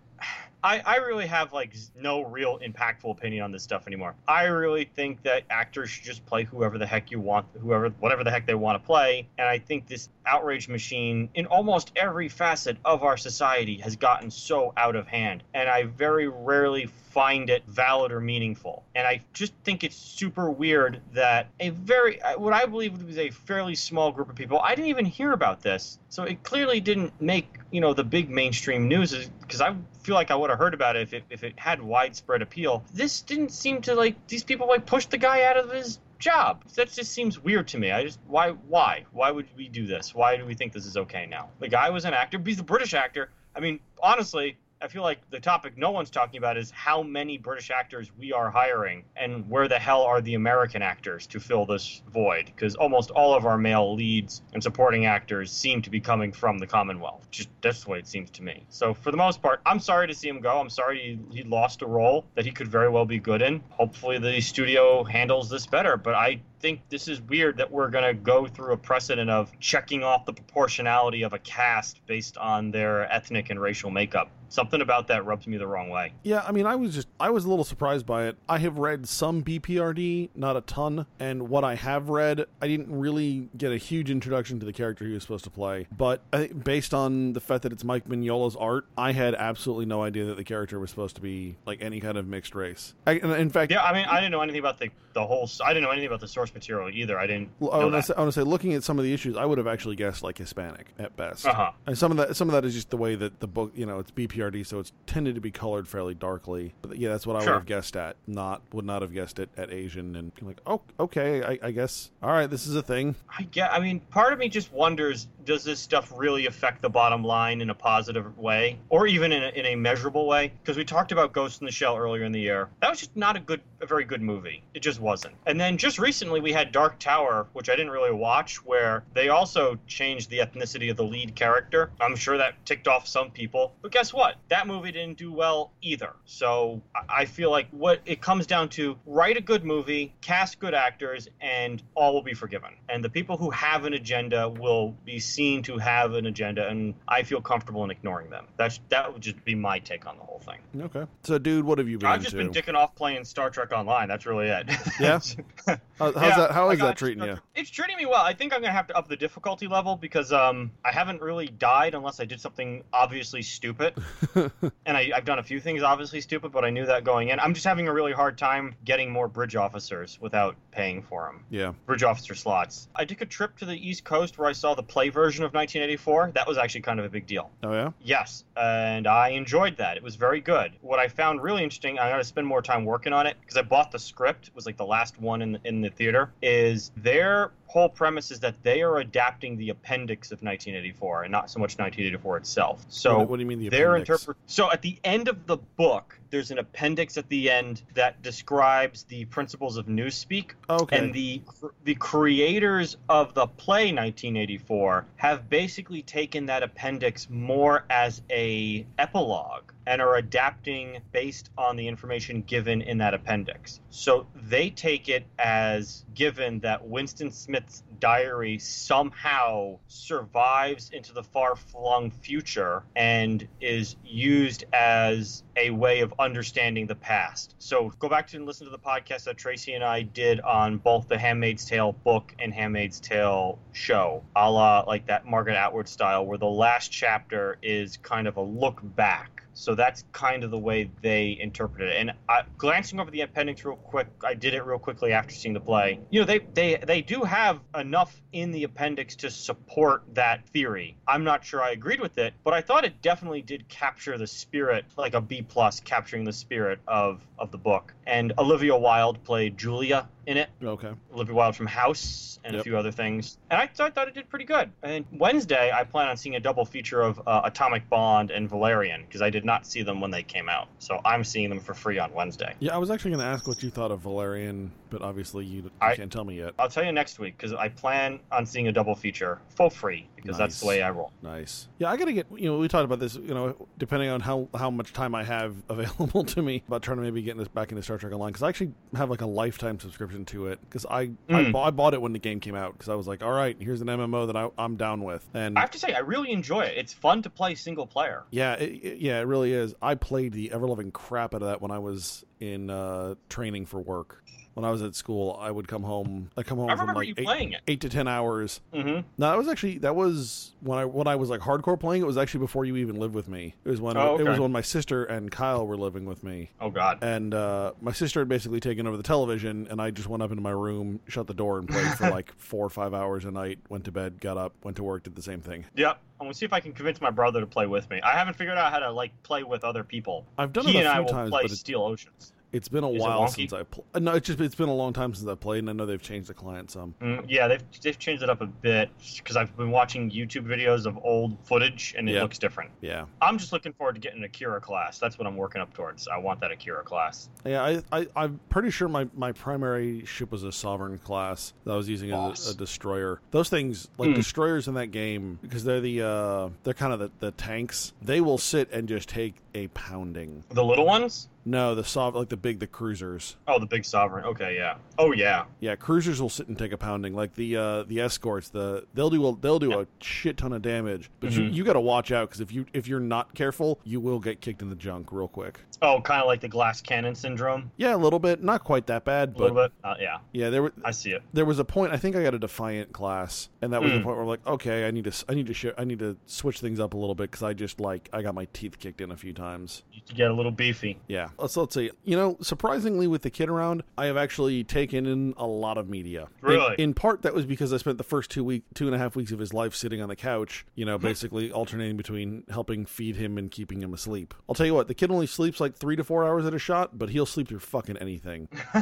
I, 0.64 0.80
I 0.86 0.96
really 0.96 1.26
have 1.26 1.52
like 1.52 1.76
no 1.94 2.24
real 2.24 2.58
impactful 2.58 3.10
opinion 3.10 3.44
on 3.44 3.52
this 3.52 3.62
stuff 3.62 3.86
anymore. 3.86 4.14
I 4.26 4.44
really 4.44 4.86
think 4.86 5.22
that 5.24 5.42
actors 5.50 5.90
should 5.90 6.04
just 6.04 6.24
play 6.24 6.44
whoever 6.44 6.78
the 6.78 6.86
heck 6.86 7.10
you 7.10 7.20
want, 7.20 7.44
whoever, 7.60 7.90
whatever 8.00 8.24
the 8.24 8.30
heck 8.30 8.46
they 8.46 8.54
want 8.54 8.82
to 8.82 8.86
play. 8.86 9.28
And 9.36 9.46
I 9.46 9.58
think 9.58 9.86
this 9.86 10.08
outrage 10.24 10.66
machine 10.70 11.28
in 11.34 11.44
almost 11.44 11.92
every 11.96 12.30
facet 12.30 12.78
of 12.82 13.02
our 13.02 13.18
society 13.18 13.76
has 13.80 13.96
gotten 13.96 14.30
so 14.30 14.72
out 14.78 14.96
of 14.96 15.06
hand. 15.06 15.42
And 15.52 15.68
I 15.68 15.82
very 15.82 16.28
rarely 16.28 16.86
find 16.86 17.50
it 17.50 17.62
valid 17.66 18.10
or 18.10 18.22
meaningful. 18.22 18.84
And 18.94 19.06
I 19.06 19.20
just 19.34 19.52
think 19.64 19.84
it's 19.84 19.94
super 19.94 20.50
weird 20.50 21.02
that 21.12 21.48
a 21.60 21.68
very, 21.68 22.22
uh, 22.22 22.38
what 22.38 22.54
I 22.54 22.64
believe 22.64 23.00
was 23.04 23.18
a 23.18 23.28
fairly 23.28 23.74
small 23.74 24.12
group 24.12 24.30
of 24.30 24.34
people, 24.34 24.60
I 24.60 24.74
didn't 24.74 24.88
even 24.88 25.04
hear 25.04 25.32
about 25.32 25.60
this. 25.60 25.98
So 26.08 26.22
it 26.22 26.42
clearly 26.42 26.80
didn't 26.80 27.12
make, 27.20 27.58
you 27.70 27.82
know, 27.82 27.92
the 27.92 28.02
big 28.02 28.30
mainstream 28.30 28.88
news 28.88 29.28
because 29.40 29.60
I 29.60 29.76
feel 30.04 30.14
like 30.14 30.30
I 30.30 30.36
would 30.36 30.50
have 30.50 30.58
heard 30.58 30.74
about 30.74 30.96
it 30.96 31.02
if, 31.02 31.12
it 31.14 31.24
if 31.30 31.42
it 31.42 31.58
had 31.58 31.82
widespread 31.82 32.42
appeal. 32.42 32.84
This 32.92 33.22
didn't 33.22 33.50
seem 33.50 33.80
to 33.82 33.94
like, 33.94 34.14
these 34.28 34.44
people 34.44 34.68
like 34.68 34.86
push 34.86 35.06
the 35.06 35.18
guy 35.18 35.44
out 35.44 35.56
of 35.56 35.72
his 35.72 35.98
job. 36.18 36.62
That 36.74 36.92
just 36.92 37.12
seems 37.12 37.38
weird 37.38 37.68
to 37.68 37.78
me. 37.78 37.90
I 37.90 38.04
just 38.04 38.18
why 38.26 38.50
why 38.50 39.04
why 39.12 39.30
would 39.30 39.46
we 39.56 39.68
do 39.68 39.86
this? 39.86 40.14
Why 40.14 40.36
do 40.36 40.44
we 40.46 40.54
think 40.54 40.72
this 40.72 40.86
is 40.86 40.96
okay 40.96 41.26
now? 41.26 41.48
The 41.58 41.68
guy 41.68 41.90
was 41.90 42.04
an 42.04 42.14
actor. 42.14 42.40
He's 42.44 42.60
a 42.60 42.64
British 42.64 42.94
actor. 42.94 43.30
I 43.56 43.60
mean, 43.60 43.80
honestly, 44.02 44.56
I 44.84 44.86
feel 44.86 45.02
like 45.02 45.30
the 45.30 45.40
topic 45.40 45.78
no 45.78 45.92
one's 45.92 46.10
talking 46.10 46.36
about 46.36 46.58
is 46.58 46.70
how 46.70 47.02
many 47.02 47.38
British 47.38 47.70
actors 47.70 48.12
we 48.18 48.34
are 48.34 48.50
hiring 48.50 49.04
and 49.16 49.48
where 49.48 49.66
the 49.66 49.78
hell 49.78 50.02
are 50.02 50.20
the 50.20 50.34
American 50.34 50.82
actors 50.82 51.26
to 51.28 51.40
fill 51.40 51.64
this 51.64 52.02
void? 52.12 52.52
Because 52.54 52.74
almost 52.74 53.10
all 53.10 53.32
of 53.32 53.46
our 53.46 53.56
male 53.56 53.94
leads 53.94 54.42
and 54.52 54.62
supporting 54.62 55.06
actors 55.06 55.50
seem 55.50 55.80
to 55.80 55.88
be 55.88 56.00
coming 56.00 56.32
from 56.32 56.58
the 56.58 56.66
Commonwealth. 56.66 57.26
Just 57.30 57.48
that's 57.62 57.84
the 57.84 57.92
way 57.92 57.98
it 57.98 58.06
seems 58.06 58.28
to 58.32 58.42
me. 58.42 58.66
So 58.68 58.92
for 58.92 59.10
the 59.10 59.16
most 59.16 59.40
part, 59.40 59.62
I'm 59.64 59.80
sorry 59.80 60.06
to 60.06 60.14
see 60.14 60.28
him 60.28 60.42
go. 60.42 60.60
I'm 60.60 60.68
sorry 60.68 61.18
he, 61.32 61.38
he 61.38 61.42
lost 61.44 61.80
a 61.80 61.86
role 61.86 62.26
that 62.34 62.44
he 62.44 62.50
could 62.50 62.68
very 62.68 62.90
well 62.90 63.06
be 63.06 63.18
good 63.18 63.40
in. 63.40 63.62
Hopefully 63.70 64.18
the 64.18 64.38
studio 64.42 65.02
handles 65.02 65.48
this 65.48 65.66
better. 65.66 65.96
But 65.96 66.12
I 66.12 66.42
think 66.60 66.80
this 66.88 67.08
is 67.08 67.20
weird 67.20 67.58
that 67.58 67.70
we're 67.70 67.88
going 67.88 68.04
to 68.04 68.14
go 68.14 68.46
through 68.46 68.72
a 68.72 68.76
precedent 68.76 69.30
of 69.30 69.52
checking 69.60 70.02
off 70.02 70.24
the 70.24 70.32
proportionality 70.32 71.22
of 71.22 71.32
a 71.32 71.38
cast 71.38 72.04
based 72.06 72.36
on 72.38 72.70
their 72.70 73.10
ethnic 73.12 73.50
and 73.50 73.60
racial 73.60 73.90
makeup. 73.90 74.30
Something 74.48 74.80
about 74.80 75.08
that 75.08 75.24
rubs 75.24 75.46
me 75.46 75.56
the 75.56 75.66
wrong 75.66 75.90
way. 75.90 76.12
Yeah, 76.22 76.44
I 76.46 76.52
mean, 76.52 76.64
I 76.64 76.76
was 76.76 76.94
just, 76.94 77.08
I 77.18 77.30
was 77.30 77.44
a 77.44 77.48
little 77.48 77.64
surprised 77.64 78.06
by 78.06 78.26
it. 78.26 78.36
I 78.48 78.58
have 78.58 78.78
read 78.78 79.08
some 79.08 79.42
BPRD, 79.42 80.30
not 80.36 80.56
a 80.56 80.60
ton, 80.60 81.06
and 81.18 81.48
what 81.48 81.64
I 81.64 81.74
have 81.74 82.08
read, 82.08 82.44
I 82.62 82.68
didn't 82.68 82.96
really 82.96 83.48
get 83.56 83.72
a 83.72 83.76
huge 83.76 84.10
introduction 84.10 84.60
to 84.60 84.66
the 84.66 84.72
character 84.72 85.04
he 85.06 85.12
was 85.12 85.22
supposed 85.22 85.44
to 85.44 85.50
play. 85.50 85.88
But 85.96 86.22
I, 86.32 86.46
based 86.48 86.94
on 86.94 87.32
the 87.32 87.40
fact 87.40 87.64
that 87.64 87.72
it's 87.72 87.82
Mike 87.82 88.06
Mignola's 88.06 88.54
art, 88.54 88.86
I 88.96 89.12
had 89.12 89.34
absolutely 89.34 89.86
no 89.86 90.02
idea 90.04 90.24
that 90.26 90.36
the 90.36 90.44
character 90.44 90.78
was 90.78 90.90
supposed 90.90 91.16
to 91.16 91.22
be 91.22 91.56
like 91.66 91.82
any 91.82 92.00
kind 92.00 92.16
of 92.16 92.26
mixed 92.26 92.54
race. 92.54 92.94
I, 93.06 93.14
in 93.14 93.50
fact, 93.50 93.72
yeah, 93.72 93.82
I 93.82 93.92
mean, 93.92 94.06
I 94.06 94.16
didn't 94.16 94.32
know 94.32 94.42
anything 94.42 94.60
about 94.60 94.78
the 94.78 94.90
the 95.14 95.26
whole. 95.26 95.48
I 95.64 95.72
didn't 95.72 95.84
know 95.84 95.90
anything 95.90 96.08
about 96.08 96.20
the 96.20 96.28
source 96.28 96.50
material 96.54 96.88
either. 96.90 97.18
I 97.18 97.26
didn't. 97.26 97.50
Well, 97.58 97.72
I 97.72 97.84
want 97.84 98.04
to 98.04 98.32
say, 98.32 98.42
looking 98.42 98.74
at 98.74 98.82
some 98.82 98.98
of 98.98 99.04
the 99.04 99.12
issues, 99.12 99.36
I 99.36 99.44
would 99.44 99.58
have 99.58 99.66
actually 99.66 99.96
guessed 99.96 100.22
like 100.22 100.38
Hispanic 100.38 100.86
at 100.98 101.16
best. 101.16 101.46
Uh-huh. 101.46 101.72
And 101.86 101.98
some 101.98 102.10
of 102.10 102.16
that, 102.18 102.36
some 102.36 102.48
of 102.48 102.54
that 102.54 102.64
is 102.64 102.74
just 102.74 102.90
the 102.90 102.96
way 102.96 103.14
that 103.16 103.40
the 103.40 103.46
book, 103.46 103.72
you 103.74 103.86
know, 103.86 103.98
it's 103.98 104.10
BPRD, 104.10 104.66
so 104.66 104.78
it's 104.78 104.92
tended 105.06 105.34
to 105.34 105.40
be 105.40 105.50
colored 105.50 105.88
fairly 105.88 106.14
darkly. 106.14 106.74
But 106.82 106.98
yeah, 106.98 107.10
that's 107.10 107.26
what 107.26 107.36
I 107.36 107.40
sure. 107.40 107.52
would 107.54 107.58
have 107.60 107.66
guessed 107.66 107.96
at. 107.96 108.16
Not 108.26 108.62
would 108.72 108.84
not 108.84 109.02
have 109.02 109.12
guessed 109.12 109.38
it 109.38 109.50
at 109.56 109.72
Asian. 109.72 110.16
And 110.16 110.32
like, 110.40 110.60
oh, 110.66 110.80
okay, 110.98 111.42
I, 111.42 111.58
I 111.62 111.70
guess. 111.70 112.10
All 112.22 112.30
right, 112.30 112.48
this 112.48 112.66
is 112.66 112.76
a 112.76 112.82
thing. 112.82 113.16
I 113.28 113.42
get. 113.42 113.72
I 113.72 113.80
mean, 113.80 114.00
part 114.00 114.32
of 114.32 114.38
me 114.38 114.48
just 114.48 114.72
wonders: 114.72 115.28
does 115.44 115.64
this 115.64 115.80
stuff 115.80 116.12
really 116.16 116.46
affect 116.46 116.82
the 116.82 116.90
bottom 116.90 117.22
line 117.22 117.60
in 117.60 117.70
a 117.70 117.74
positive 117.74 118.38
way, 118.38 118.78
or 118.88 119.06
even 119.06 119.32
in 119.32 119.42
a, 119.42 119.48
in 119.48 119.66
a 119.66 119.76
measurable 119.76 120.26
way? 120.26 120.52
Because 120.62 120.76
we 120.76 120.84
talked 120.84 121.12
about 121.12 121.32
Ghost 121.32 121.60
in 121.60 121.66
the 121.66 121.72
Shell 121.72 121.96
earlier 121.96 122.24
in 122.24 122.32
the 122.32 122.40
year. 122.40 122.68
That 122.80 122.90
was 122.90 123.00
just 123.00 123.16
not 123.16 123.36
a 123.36 123.40
good, 123.40 123.60
a 123.80 123.86
very 123.86 124.04
good 124.04 124.22
movie. 124.22 124.62
It 124.74 124.80
just 124.80 125.00
wasn't. 125.00 125.34
And 125.46 125.60
then 125.60 125.78
just 125.78 125.98
recently 125.98 126.40
we 126.40 126.52
had 126.52 126.72
Dark 126.72 126.98
Tower, 126.98 127.46
which 127.52 127.68
I 127.68 127.76
didn't 127.76 127.92
really 127.92 128.12
watch, 128.12 128.64
where 128.64 129.04
they 129.14 129.28
also 129.28 129.78
changed 129.86 130.30
the 130.30 130.38
ethnicity 130.38 130.90
of 130.90 130.96
the 130.96 131.04
lead 131.04 131.34
character. 131.34 131.90
I'm 132.00 132.16
sure 132.16 132.38
that 132.38 132.64
ticked 132.64 132.88
off 132.88 133.06
some 133.06 133.30
people. 133.30 133.74
But 133.82 133.92
guess 133.92 134.12
what? 134.12 134.36
That 134.48 134.66
movie 134.66 134.92
didn't 134.92 135.18
do 135.18 135.32
well 135.32 135.72
either. 135.82 136.10
So 136.24 136.82
I 137.08 137.24
feel 137.24 137.50
like 137.50 137.68
what 137.70 138.00
it 138.06 138.20
comes 138.20 138.46
down 138.46 138.68
to 138.70 138.96
write 139.06 139.36
a 139.36 139.40
good 139.40 139.64
movie, 139.64 140.14
cast 140.20 140.58
good 140.58 140.74
actors, 140.74 141.28
and 141.40 141.82
all 141.94 142.14
will 142.14 142.22
be 142.22 142.34
forgiven. 142.34 142.74
And 142.88 143.04
the 143.04 143.10
people 143.10 143.36
who 143.36 143.50
have 143.50 143.84
an 143.84 143.94
agenda 143.94 144.48
will 144.48 144.94
be 145.04 145.18
seen 145.34 145.62
to 145.64 145.78
have 145.78 146.14
an 146.14 146.26
agenda, 146.26 146.68
and 146.68 146.94
I 147.08 147.22
feel 147.22 147.40
comfortable 147.40 147.84
in 147.84 147.90
ignoring 147.90 148.30
them. 148.30 148.46
That's 148.56 148.80
that 148.88 149.12
would 149.12 149.22
just 149.22 149.44
be 149.44 149.54
my 149.54 149.78
take 149.78 150.06
on 150.06 150.16
the 150.16 150.24
whole 150.24 150.38
thing. 150.40 150.58
Okay. 150.82 151.06
So, 151.24 151.38
dude, 151.38 151.64
what 151.64 151.78
have 151.78 151.88
you 151.88 151.98
been 151.98 152.08
I've 152.08 152.22
just 152.22 152.34
into? 152.34 152.50
been 152.50 152.62
dicking 152.62 152.76
off 152.78 152.94
playing 152.94 153.24
Star 153.24 153.50
Trek 153.50 153.72
Online. 153.72 154.08
That's 154.08 154.26
really 154.26 154.48
it. 154.48 154.70
Yeah? 155.00 155.18
How, 155.66 155.76
how's 155.98 156.14
Yeah, 156.14 156.36
that? 156.38 156.50
How 156.52 156.70
is 156.70 156.78
that 156.80 156.96
treating 156.96 157.24
you? 157.24 157.36
It's 157.54 157.70
treating 157.70 157.96
me 157.96 158.06
well. 158.06 158.22
I 158.22 158.32
think 158.34 158.52
I'm 158.54 158.60
gonna 158.60 158.72
have 158.72 158.86
to 158.88 158.96
up 158.96 159.08
the 159.08 159.16
difficulty 159.16 159.66
level 159.66 159.96
because 159.96 160.32
um 160.32 160.70
I 160.84 160.92
haven't 160.92 161.20
really 161.20 161.46
died 161.46 161.94
unless 161.94 162.20
I 162.20 162.24
did 162.24 162.40
something 162.40 162.84
obviously 162.92 163.42
stupid, 163.42 163.94
and 164.34 164.96
I, 164.96 165.10
I've 165.14 165.24
done 165.24 165.38
a 165.38 165.42
few 165.42 165.60
things 165.60 165.82
obviously 165.82 166.20
stupid, 166.20 166.52
but 166.52 166.64
I 166.64 166.70
knew 166.70 166.86
that 166.86 167.04
going 167.04 167.28
in. 167.28 167.40
I'm 167.40 167.54
just 167.54 167.66
having 167.66 167.88
a 167.88 167.92
really 167.92 168.12
hard 168.12 168.38
time 168.38 168.74
getting 168.84 169.10
more 169.10 169.28
bridge 169.28 169.56
officers 169.56 170.18
without 170.20 170.56
paying 170.70 171.02
for 171.02 171.24
them. 171.26 171.44
Yeah. 171.50 171.72
Bridge 171.86 172.02
officer 172.02 172.34
slots. 172.34 172.88
I 172.94 173.04
took 173.04 173.20
a 173.20 173.26
trip 173.26 173.56
to 173.58 173.64
the 173.64 173.74
East 173.76 174.04
Coast 174.04 174.38
where 174.38 174.48
I 174.48 174.52
saw 174.52 174.74
the 174.74 174.82
play 174.82 175.08
version 175.08 175.23
of 175.26 175.54
1984. 175.54 176.32
That 176.34 176.46
was 176.46 176.58
actually 176.58 176.82
kind 176.82 176.98
of 176.98 177.06
a 177.06 177.08
big 177.08 177.26
deal. 177.26 177.50
Oh 177.62 177.72
yeah. 177.72 177.90
Yes, 178.02 178.44
and 178.56 179.06
I 179.06 179.30
enjoyed 179.30 179.76
that. 179.78 179.96
It 179.96 180.02
was 180.02 180.16
very 180.16 180.40
good. 180.40 180.72
What 180.80 180.98
I 180.98 181.08
found 181.08 181.42
really 181.42 181.62
interesting, 181.62 181.98
I 181.98 182.10
got 182.10 182.18
to 182.18 182.24
spend 182.24 182.46
more 182.46 182.62
time 182.62 182.84
working 182.84 183.12
on 183.12 183.26
it 183.26 183.36
because 183.40 183.56
I 183.56 183.62
bought 183.62 183.90
the 183.90 183.98
script. 183.98 184.48
It 184.48 184.54
was 184.54 184.66
like 184.66 184.76
the 184.76 184.86
last 184.86 185.20
one 185.20 185.42
in 185.42 185.52
the, 185.52 185.60
in 185.64 185.80
the 185.80 185.90
theater. 185.90 186.32
Is 186.42 186.90
their 186.96 187.52
whole 187.74 187.88
premise 187.88 188.30
is 188.30 188.38
that 188.38 188.54
they 188.62 188.82
are 188.82 188.98
adapting 188.98 189.56
the 189.56 189.70
appendix 189.70 190.28
of 190.28 190.42
1984 190.42 191.24
and 191.24 191.32
not 191.32 191.50
so 191.50 191.58
much 191.58 191.76
1984 191.76 192.36
itself. 192.36 192.86
So 192.88 193.18
what, 193.18 193.30
what 193.30 193.36
do 193.36 193.42
you 193.42 193.46
mean 193.46 193.58
the 193.58 193.68
their 193.68 193.96
appendix? 193.96 194.22
interpret. 194.22 194.36
So 194.46 194.70
at 194.70 194.80
the 194.80 194.96
end 195.02 195.26
of 195.26 195.44
the 195.46 195.56
book, 195.56 196.16
there's 196.30 196.52
an 196.52 196.58
appendix 196.58 197.18
at 197.18 197.28
the 197.28 197.50
end 197.50 197.82
that 197.94 198.22
describes 198.22 199.02
the 199.04 199.24
principles 199.24 199.76
of 199.76 199.86
newspeak. 199.86 200.52
Okay. 200.70 200.96
And 200.96 201.12
the 201.12 201.42
the 201.82 201.96
creators 201.96 202.96
of 203.08 203.34
the 203.34 203.48
play 203.48 203.92
1984 203.92 205.06
have 205.16 205.48
basically 205.48 206.02
taken 206.02 206.46
that 206.46 206.62
appendix 206.62 207.28
more 207.30 207.84
as 207.90 208.22
a 208.30 208.86
epilogue 208.98 209.73
and 209.86 210.00
are 210.00 210.16
adapting 210.16 211.00
based 211.12 211.50
on 211.56 211.76
the 211.76 211.88
information 211.88 212.42
given 212.42 212.82
in 212.82 212.98
that 212.98 213.14
appendix. 213.14 213.80
So 213.90 214.26
they 214.34 214.70
take 214.70 215.08
it 215.08 215.26
as 215.38 216.04
given 216.14 216.60
that 216.60 216.86
Winston 216.86 217.30
Smith's 217.30 217.82
diary 218.00 218.58
somehow 218.58 219.78
survives 219.88 220.90
into 220.90 221.12
the 221.12 221.22
far-flung 221.22 222.10
future 222.10 222.82
and 222.94 223.46
is 223.60 223.96
used 224.04 224.64
as 224.72 225.42
a 225.56 225.70
way 225.70 226.00
of 226.00 226.12
understanding 226.18 226.86
the 226.86 226.94
past. 226.94 227.54
So 227.58 227.92
go 227.98 228.08
back 228.08 228.26
to 228.28 228.36
and 228.36 228.46
listen 228.46 228.66
to 228.66 228.70
the 228.70 228.78
podcast 228.78 229.24
that 229.24 229.36
Tracy 229.36 229.74
and 229.74 229.84
I 229.84 230.02
did 230.02 230.40
on 230.40 230.78
both 230.78 231.08
the 231.08 231.18
Handmaid's 231.18 231.64
Tale 231.64 231.92
book 231.92 232.34
and 232.38 232.52
Handmaid's 232.52 233.00
Tale 233.00 233.58
show, 233.72 234.24
a 234.36 234.50
la 234.50 234.80
like 234.80 235.06
that 235.06 235.26
Margaret 235.26 235.56
Atwood 235.56 235.88
style, 235.88 236.26
where 236.26 236.38
the 236.38 236.46
last 236.46 236.90
chapter 236.90 237.58
is 237.62 237.96
kind 237.98 238.26
of 238.26 238.36
a 238.36 238.42
look 238.42 238.80
back. 238.82 239.33
So 239.54 239.74
that's 239.74 240.04
kind 240.12 240.44
of 240.44 240.50
the 240.50 240.58
way 240.58 240.90
they 241.00 241.38
interpreted 241.40 241.90
it. 241.90 241.96
And 241.96 242.12
I, 242.28 242.42
glancing 242.58 243.00
over 243.00 243.10
the 243.10 243.22
appendix 243.22 243.64
real 243.64 243.76
quick, 243.76 244.08
I 244.22 244.34
did 244.34 244.54
it 244.54 244.64
real 244.64 244.78
quickly 244.78 245.12
after 245.12 245.34
seeing 245.34 245.54
the 245.54 245.60
play. 245.60 246.00
You 246.10 246.20
know, 246.20 246.26
they 246.26 246.40
they 246.52 246.76
they 246.76 247.02
do 247.02 247.22
have 247.22 247.60
enough 247.74 248.20
in 248.32 248.50
the 248.50 248.64
appendix 248.64 249.16
to 249.16 249.30
support 249.30 250.02
that 250.14 250.46
theory. 250.48 250.96
I'm 251.06 251.24
not 251.24 251.44
sure 251.44 251.62
I 251.62 251.70
agreed 251.70 252.00
with 252.00 252.18
it, 252.18 252.34
but 252.42 252.52
I 252.52 252.60
thought 252.60 252.84
it 252.84 253.00
definitely 253.00 253.42
did 253.42 253.68
capture 253.68 254.18
the 254.18 254.26
spirit, 254.26 254.84
like 254.96 255.14
a 255.14 255.20
B 255.20 255.42
plus, 255.42 255.80
capturing 255.80 256.24
the 256.24 256.32
spirit 256.32 256.80
of 256.86 257.24
of 257.38 257.50
the 257.50 257.58
book. 257.58 257.94
And 258.06 258.32
Olivia 258.38 258.76
Wilde 258.76 259.22
played 259.24 259.56
Julia 259.56 260.08
in 260.26 260.36
it. 260.36 260.48
okay. 260.62 260.92
Olivia 261.12 261.34
Wilde 261.34 261.56
from 261.56 261.66
House 261.66 262.38
and 262.44 262.52
Yep. 262.54 262.60
a 262.60 262.64
few 262.64 262.76
other 262.76 262.92
things. 262.92 263.38
And 263.50 263.58
I, 263.60 263.64
I 263.84 263.90
thought 263.90 264.08
it 264.08 264.14
did 264.14 264.28
pretty 264.28 264.44
good. 264.44 264.70
And 264.82 265.04
Wednesday, 265.12 265.72
I 265.72 265.84
plan 265.84 266.08
on 266.08 266.16
seeing 266.16 266.36
a 266.36 266.40
double 266.40 266.64
feature 266.64 267.00
of 267.00 267.20
uh, 267.26 267.42
Atomic 267.44 267.88
Blonde 267.88 268.30
and 268.30 268.48
Valerian 268.48 269.02
because 269.06 269.22
I 269.22 269.30
did 269.30 269.44
not 269.44 269.66
see 269.66 269.82
them 269.82 270.00
when 270.00 270.10
they 270.10 270.22
came 270.22 270.48
out. 270.48 270.68
So 270.78 271.00
I'm 271.04 271.24
seeing 271.24 271.48
them 271.48 271.60
for 271.60 271.74
free 271.74 271.98
on 271.98 272.12
Wednesday. 272.12 272.54
Yeah, 272.60 272.74
I 272.74 272.78
was 272.78 272.90
actually 272.90 273.12
going 273.12 273.20
to 273.22 273.26
ask 273.26 273.46
what 273.48 273.62
you 273.62 273.70
thought 273.70 273.90
of 273.90 274.00
Valerian, 274.00 274.72
but 274.94 275.02
obviously 275.02 275.44
you, 275.44 275.62
you 275.62 275.70
I- 275.80 275.96
can't 275.96 276.10
tell 276.12 276.24
me 276.24 276.36
yet. 276.38 276.54
I'll 276.58 276.68
tell 276.68 276.84
you 276.84 276.92
next 276.92 277.18
week 277.18 277.36
because 277.36 277.52
I 277.52 277.68
plan 277.68 278.20
on 278.30 278.46
seeing 278.46 278.68
a 278.68 278.72
double 278.72 278.94
feature 278.94 279.40
for 279.56 279.68
free 279.70 280.08
because 280.14 280.38
that's 280.38 280.60
the 280.60 280.66
way 280.66 280.82
I 280.82 280.90
roll. 280.90 281.12
Nice. 281.20 281.66
Yeah, 281.78 281.90
I 281.90 281.96
got 281.96 282.04
to 282.06 282.12
get. 282.12 282.26
You 282.34 282.46
know, 282.50 282.58
we 282.58 282.68
talked 282.68 282.84
about 282.84 283.00
this. 283.00 283.16
You 283.16 283.34
know, 283.34 283.66
depending 283.78 284.08
on 284.10 284.20
how 284.20 284.48
how 284.54 284.70
much 284.70 284.92
time 284.92 285.14
I 285.14 285.24
have 285.24 285.56
available 285.68 286.22
to 286.24 286.42
me, 286.42 286.62
about 286.68 286.82
trying 286.82 286.98
to 286.98 287.02
maybe 287.02 287.20
get 287.22 287.36
this 287.36 287.48
back 287.48 287.70
into 287.72 287.82
Star 287.82 287.98
Trek 287.98 288.12
Online 288.12 288.28
because 288.28 288.42
I 288.44 288.48
actually 288.48 288.72
have 288.94 289.10
like 289.10 289.20
a 289.20 289.26
lifetime 289.26 289.80
subscription 289.80 290.24
to 290.26 290.46
it 290.46 290.60
because 290.60 290.86
I 290.86 291.00
I, 291.00 291.08
Mm. 291.28 291.52
bought, 291.52 291.66
I 291.66 291.70
bought 291.72 291.94
it 291.94 292.00
when 292.00 292.12
the 292.12 292.18
game 292.20 292.38
came 292.38 292.54
out 292.54 292.72
because 292.74 292.88
I 292.88 292.94
was 292.94 293.06
like, 293.08 293.22
all 293.22 293.32
right, 293.32 293.56
here's 293.58 293.80
an 293.80 293.88
MMO 293.88 294.26
that 294.28 294.36
I, 294.36 294.48
I'm 294.56 294.76
down 294.76 295.02
with, 295.02 295.28
and 295.34 295.58
I 295.58 295.62
have 295.62 295.70
to 295.72 295.78
say, 295.78 295.92
I 295.92 295.98
really 296.00 296.30
enjoy 296.30 296.60
it. 296.62 296.74
It's 296.78 296.92
fun 296.92 297.20
to 297.22 297.30
play 297.30 297.54
single 297.56 297.86
player. 297.86 298.22
yeah, 298.30 298.54
it, 298.54 298.70
it- 298.84 298.98
yeah, 299.00 299.18
it 299.18 299.24
really 299.26 299.52
is. 299.52 299.74
I 299.82 299.96
played 299.96 300.32
the 300.32 300.52
ever 300.52 300.66
loving 300.68 300.92
crap 300.92 301.34
out 301.34 301.42
of 301.42 301.48
that 301.48 301.60
when 301.60 301.70
I 301.72 301.78
was 301.80 302.24
in 302.40 302.70
uh, 302.70 303.14
training 303.28 303.66
for 303.66 303.80
work. 303.80 304.22
When 304.54 304.64
I 304.64 304.70
was 304.70 304.82
at 304.82 304.94
school, 304.94 305.36
I 305.40 305.50
would 305.50 305.66
come 305.66 305.82
home. 305.82 306.30
I 306.36 306.44
come 306.44 306.58
home 306.58 306.70
I 306.70 306.76
from 306.76 306.94
like 306.94 307.08
eight, 307.08 307.24
playing 307.24 307.52
it. 307.52 307.62
eight 307.66 307.80
to 307.80 307.88
ten 307.88 308.06
hours. 308.06 308.60
hmm 308.72 309.00
No, 309.18 309.30
that 309.30 309.36
was 309.36 309.48
actually 309.48 309.78
that 309.78 309.96
was 309.96 310.52
when 310.60 310.78
I 310.78 310.84
when 310.84 311.08
I 311.08 311.16
was 311.16 311.28
like 311.28 311.40
hardcore 311.40 311.78
playing. 311.78 312.02
It 312.02 312.06
was 312.06 312.16
actually 312.16 312.38
before 312.40 312.64
you 312.64 312.76
even 312.76 312.96
lived 313.00 313.14
with 313.14 313.26
me. 313.26 313.54
It 313.64 313.68
was 313.68 313.80
when 313.80 313.96
Oh, 313.96 314.16
it 314.16 314.22
was 314.22 314.38
when 314.38 314.52
my 314.52 314.60
sister 314.60 315.04
and 315.04 315.28
Kyle 315.30 315.66
were 315.66 315.76
living 315.76 316.04
with 316.04 316.22
me, 316.22 316.50
Oh 316.60 316.70
God. 316.70 316.98
and 317.02 317.34
uh, 317.34 317.72
my 317.80 317.90
sister 317.92 318.20
had 318.20 318.28
basically 318.28 318.60
taken 318.60 318.86
over 318.86 318.96
the 318.96 319.02
television, 319.02 319.66
and 319.70 319.82
I 319.82 319.90
just 319.90 320.08
went 320.08 320.22
up 320.22 320.30
into 320.30 320.42
my 320.42 320.50
room, 320.52 321.00
shut 321.08 321.26
the 321.26 321.34
door, 321.34 321.58
and 321.58 321.68
played 321.68 321.92
for 321.96 322.08
like 322.10 322.32
four 322.36 322.64
or 322.64 322.70
five 322.70 322.94
hours 322.94 323.24
a 323.24 323.32
night. 323.32 323.58
Went 323.68 323.84
to 323.86 323.92
bed, 323.92 324.20
got 324.20 324.36
up, 324.36 324.52
went 324.62 324.76
to 324.76 324.84
work, 324.84 325.02
did 325.02 325.16
the 325.16 325.22
same 325.22 325.40
thing. 325.40 325.64
Yep. 325.74 325.98
I'm 326.20 326.26
gonna 326.26 326.34
see 326.34 326.46
if 326.46 326.52
I 326.52 326.60
can 326.60 326.72
convince 326.72 327.00
my 327.00 327.10
brother 327.10 327.40
to 327.40 327.46
play 327.46 327.66
with 327.66 327.90
me. 327.90 328.00
I 328.02 328.12
haven't 328.12 328.34
figured 328.34 328.56
out 328.56 328.72
how 328.72 328.78
to 328.78 328.92
like 328.92 329.10
play 329.24 329.42
with 329.42 329.64
other 329.64 329.82
people. 329.82 330.24
I've 330.38 330.52
done 330.52 330.64
he 330.66 330.76
it 330.76 330.86
and 330.86 330.86
a 330.86 330.90
I 330.92 330.94
few 330.94 331.02
will 331.02 331.10
times, 331.10 331.30
play 331.30 331.42
but 331.42 331.50
it's, 331.50 331.58
Steel 331.60 331.82
Oceans. 331.82 332.32
It's 332.54 332.68
been 332.68 332.84
a 332.84 332.90
Is 332.90 333.00
while 333.02 333.28
since 333.28 333.52
I 333.52 333.64
pl- 333.64 333.84
no, 334.00 334.12
it's 334.12 334.26
just 334.26 334.40
it's 334.40 334.54
been 334.54 334.68
a 334.70 334.74
long 334.74 334.92
time 334.94 335.12
since 335.14 335.28
I 335.28 335.34
played, 335.34 335.58
and 335.58 335.68
I 335.70 335.72
know 335.74 335.84
they've 335.84 336.00
changed 336.00 336.28
the 336.28 336.34
client 336.34 336.70
some. 336.70 336.94
Mm, 337.02 337.26
yeah, 337.28 337.48
they've 337.48 337.62
they've 337.82 337.98
changed 337.98 338.22
it 338.22 338.30
up 338.30 338.40
a 338.40 338.46
bit 338.46 338.88
because 339.16 339.36
I've 339.36 339.54
been 339.56 339.70
watching 339.70 340.10
YouTube 340.10 340.46
videos 340.46 340.86
of 340.86 340.96
old 341.04 341.36
footage 341.46 341.94
and 341.98 342.08
it 342.08 342.12
Yeah. 342.14 342.22
looks 342.22 342.38
different. 342.38 342.70
Yeah, 342.80 343.04
I'm 343.20 343.36
just 343.38 343.52
looking 343.52 343.72
forward 343.74 343.94
to 343.96 344.00
getting 344.00 344.22
a 344.22 344.26
Akira 344.26 344.60
class. 344.60 344.98
That's 344.98 345.18
what 345.18 345.26
I'm 345.26 345.36
working 345.36 345.60
up 345.60 345.74
towards. 345.74 346.08
I 346.08 346.16
want 346.18 346.40
that 346.40 346.50
Akira 346.50 346.82
class. 346.84 347.28
yeah. 347.44 347.62
I, 347.92 348.00
I 348.00 348.06
I'm 348.16 348.40
pretty 348.48 348.70
sure 348.70 348.88
my 348.88 349.06
my 349.14 349.32
primary 349.32 350.04
ship 350.06 350.30
was 350.32 350.44
a 350.44 350.52
sovereign 350.52 350.98
class 350.98 351.52
that 351.64 351.72
I 351.72 351.76
was 351.76 351.88
using 351.88 352.12
as 352.12 352.48
a, 352.48 352.52
a 352.52 352.54
destroyer. 352.54 353.20
Those 353.32 353.48
things, 353.48 353.88
like 353.98 354.10
Mm. 354.10 354.14
destroyers 354.14 354.68
in 354.68 354.74
that 354.74 354.88
game, 354.92 355.38
because 355.42 355.64
they're 355.64 355.80
the 355.80 356.02
uh 356.02 356.48
they're 356.62 356.74
kind 356.74 356.92
of 356.92 356.98
the, 357.00 357.10
the 357.18 357.30
tanks. 357.32 357.92
They 358.00 358.20
will 358.20 358.38
sit 358.38 358.70
and 358.72 358.88
just 358.88 359.08
take 359.08 359.34
a 359.54 359.66
pounding. 359.68 360.44
The 360.50 360.64
little 360.64 360.84
ones? 360.86 361.28
No, 361.46 361.74
the 361.74 361.84
sov 361.84 362.14
like 362.14 362.28
the 362.30 362.36
big 362.36 362.58
the 362.58 362.66
cruisers. 362.66 363.36
Oh, 363.46 363.58
the 363.58 363.66
big 363.66 363.84
sovereign. 363.84 364.24
Okay, 364.24 364.56
yeah. 364.56 364.76
Oh 364.98 365.12
yeah. 365.12 365.44
Yeah, 365.60 365.76
cruisers 365.76 366.20
will 366.20 366.30
sit 366.30 366.48
and 366.48 366.56
take 366.58 366.72
a 366.72 366.78
pounding. 366.78 367.14
Like 367.14 367.34
the 367.34 367.56
uh, 367.56 367.82
the 367.84 368.00
escorts, 368.00 368.48
the 368.48 368.86
they'll 368.94 369.10
do 369.10 369.26
a, 369.26 369.36
they'll 369.36 369.58
do 369.58 369.78
a 369.80 369.86
shit 370.00 370.36
ton 370.38 370.52
of 370.52 370.62
damage. 370.62 371.10
But 371.20 371.32
you, 371.32 371.42
Mhm. 371.42 371.54
you 371.54 371.64
got 371.64 371.74
to 371.74 371.80
watch 371.80 372.10
out 372.12 372.28
because 372.30 372.40
if 372.40 372.50
you 372.52 372.64
if 372.72 372.88
you're 372.88 373.00
not 373.00 373.34
careful, 373.34 373.78
you 373.84 374.00
will 374.00 374.20
get 374.20 374.40
kicked 374.40 374.62
in 374.62 374.70
the 374.70 374.76
junk 374.76 375.12
real 375.12 375.28
quick. 375.28 375.60
Oh, 375.82 376.00
kind 376.00 376.20
of 376.22 376.26
like 376.26 376.40
the 376.40 376.48
glass 376.48 376.80
cannon 376.80 377.14
syndrome. 377.14 377.70
Yeah, 377.76 377.94
a 377.94 377.98
little 377.98 378.18
bit, 378.20 378.42
not 378.42 378.64
quite 378.64 378.86
that 378.86 379.04
bad, 379.04 379.30
A 379.30 379.32
but 379.32 379.40
little 379.52 379.56
bit. 379.64 379.72
Uh, 379.82 379.94
yeah, 380.00 380.18
yeah, 380.32 380.48
there 380.48 380.62
were 380.62 380.72
I 380.84 380.92
see 380.92 381.10
it. 381.10 381.22
there 381.34 381.44
was 381.44 381.58
a 381.58 381.64
point. 381.64 381.92
I 381.92 381.98
think 381.98 382.16
I 382.16 382.22
got 382.22 382.32
a 382.34 382.38
defiant 382.38 382.92
class, 382.92 383.50
and 383.60 383.72
that 383.74 383.82
was 383.82 383.92
the 383.92 383.98
Mm. 383.98 384.02
point 384.04 384.16
where 384.16 384.22
I'm 384.22 384.28
like, 384.28 384.46
okay, 384.46 384.86
I 384.86 384.90
need 384.90 385.04
to 385.04 385.24
I 385.28 385.34
need 385.34 385.46
to 385.48 385.54
sh- 385.54 385.66
I 385.76 385.84
need 385.84 385.98
to 385.98 386.16
switch 386.26 386.60
things 386.60 386.80
up 386.80 386.94
a 386.94 386.96
little 386.96 387.14
bit 387.14 387.30
because 387.30 387.42
I 387.42 387.52
just 387.52 387.80
like 387.80 388.08
I 388.14 388.22
got 388.22 388.34
my 388.34 388.46
teeth 388.54 388.78
kicked 388.78 389.00
in 389.02 389.10
a 389.10 389.16
few 389.16 389.34
times. 389.34 389.82
You 389.92 390.00
get 390.14 390.30
a 390.30 390.34
little 390.34 390.52
beefy. 390.52 390.98
Yeah. 391.08 391.28
Let's 391.38 391.56
let's 391.56 391.74
see. 391.74 391.90
You 392.04 392.16
know, 392.16 392.36
surprisingly, 392.40 393.06
with 393.06 393.22
the 393.22 393.30
kid 393.30 393.48
around, 393.48 393.82
I 393.96 394.06
have 394.06 394.16
actually 394.16 394.64
taken 394.64 395.06
in 395.06 395.34
a 395.36 395.46
lot 395.46 395.78
of 395.78 395.88
media. 395.88 396.28
Really? 396.40 396.74
In, 396.78 396.94
part, 396.94 397.22
that 397.22 397.34
was 397.34 397.46
because 397.46 397.72
I 397.72 397.76
spent 397.78 397.98
the 397.98 398.04
first 398.04 398.30
two 398.30 398.44
week, 398.44 398.64
two 398.74 398.86
and 398.86 398.94
a 398.94 398.98
half 398.98 399.16
weeks 399.16 399.32
of 399.32 399.38
his 399.38 399.52
life 399.52 399.74
sitting 399.74 400.00
on 400.00 400.08
the 400.08 400.16
couch. 400.16 400.66
You 400.74 400.84
know, 400.84 400.98
basically 400.98 401.52
alternating 401.52 401.96
between 401.96 402.44
helping 402.48 402.86
feed 402.86 403.16
him 403.16 403.38
and 403.38 403.50
keeping 403.50 403.82
him 403.82 403.94
asleep. 403.94 404.34
I'll 404.48 404.54
tell 404.54 404.66
you 404.66 404.74
what, 404.74 404.88
the 404.88 404.94
kid 404.94 405.10
only 405.10 405.26
sleeps 405.26 405.60
like 405.60 405.76
three 405.76 405.96
to 405.96 406.04
four 406.04 406.24
hours 406.24 406.44
at 406.46 406.54
a 406.54 406.58
shot, 406.58 406.98
but 406.98 407.10
he'll 407.10 407.26
sleep 407.26 407.48
through 407.48 407.60
fucking 407.60 407.96
anything. 407.98 408.48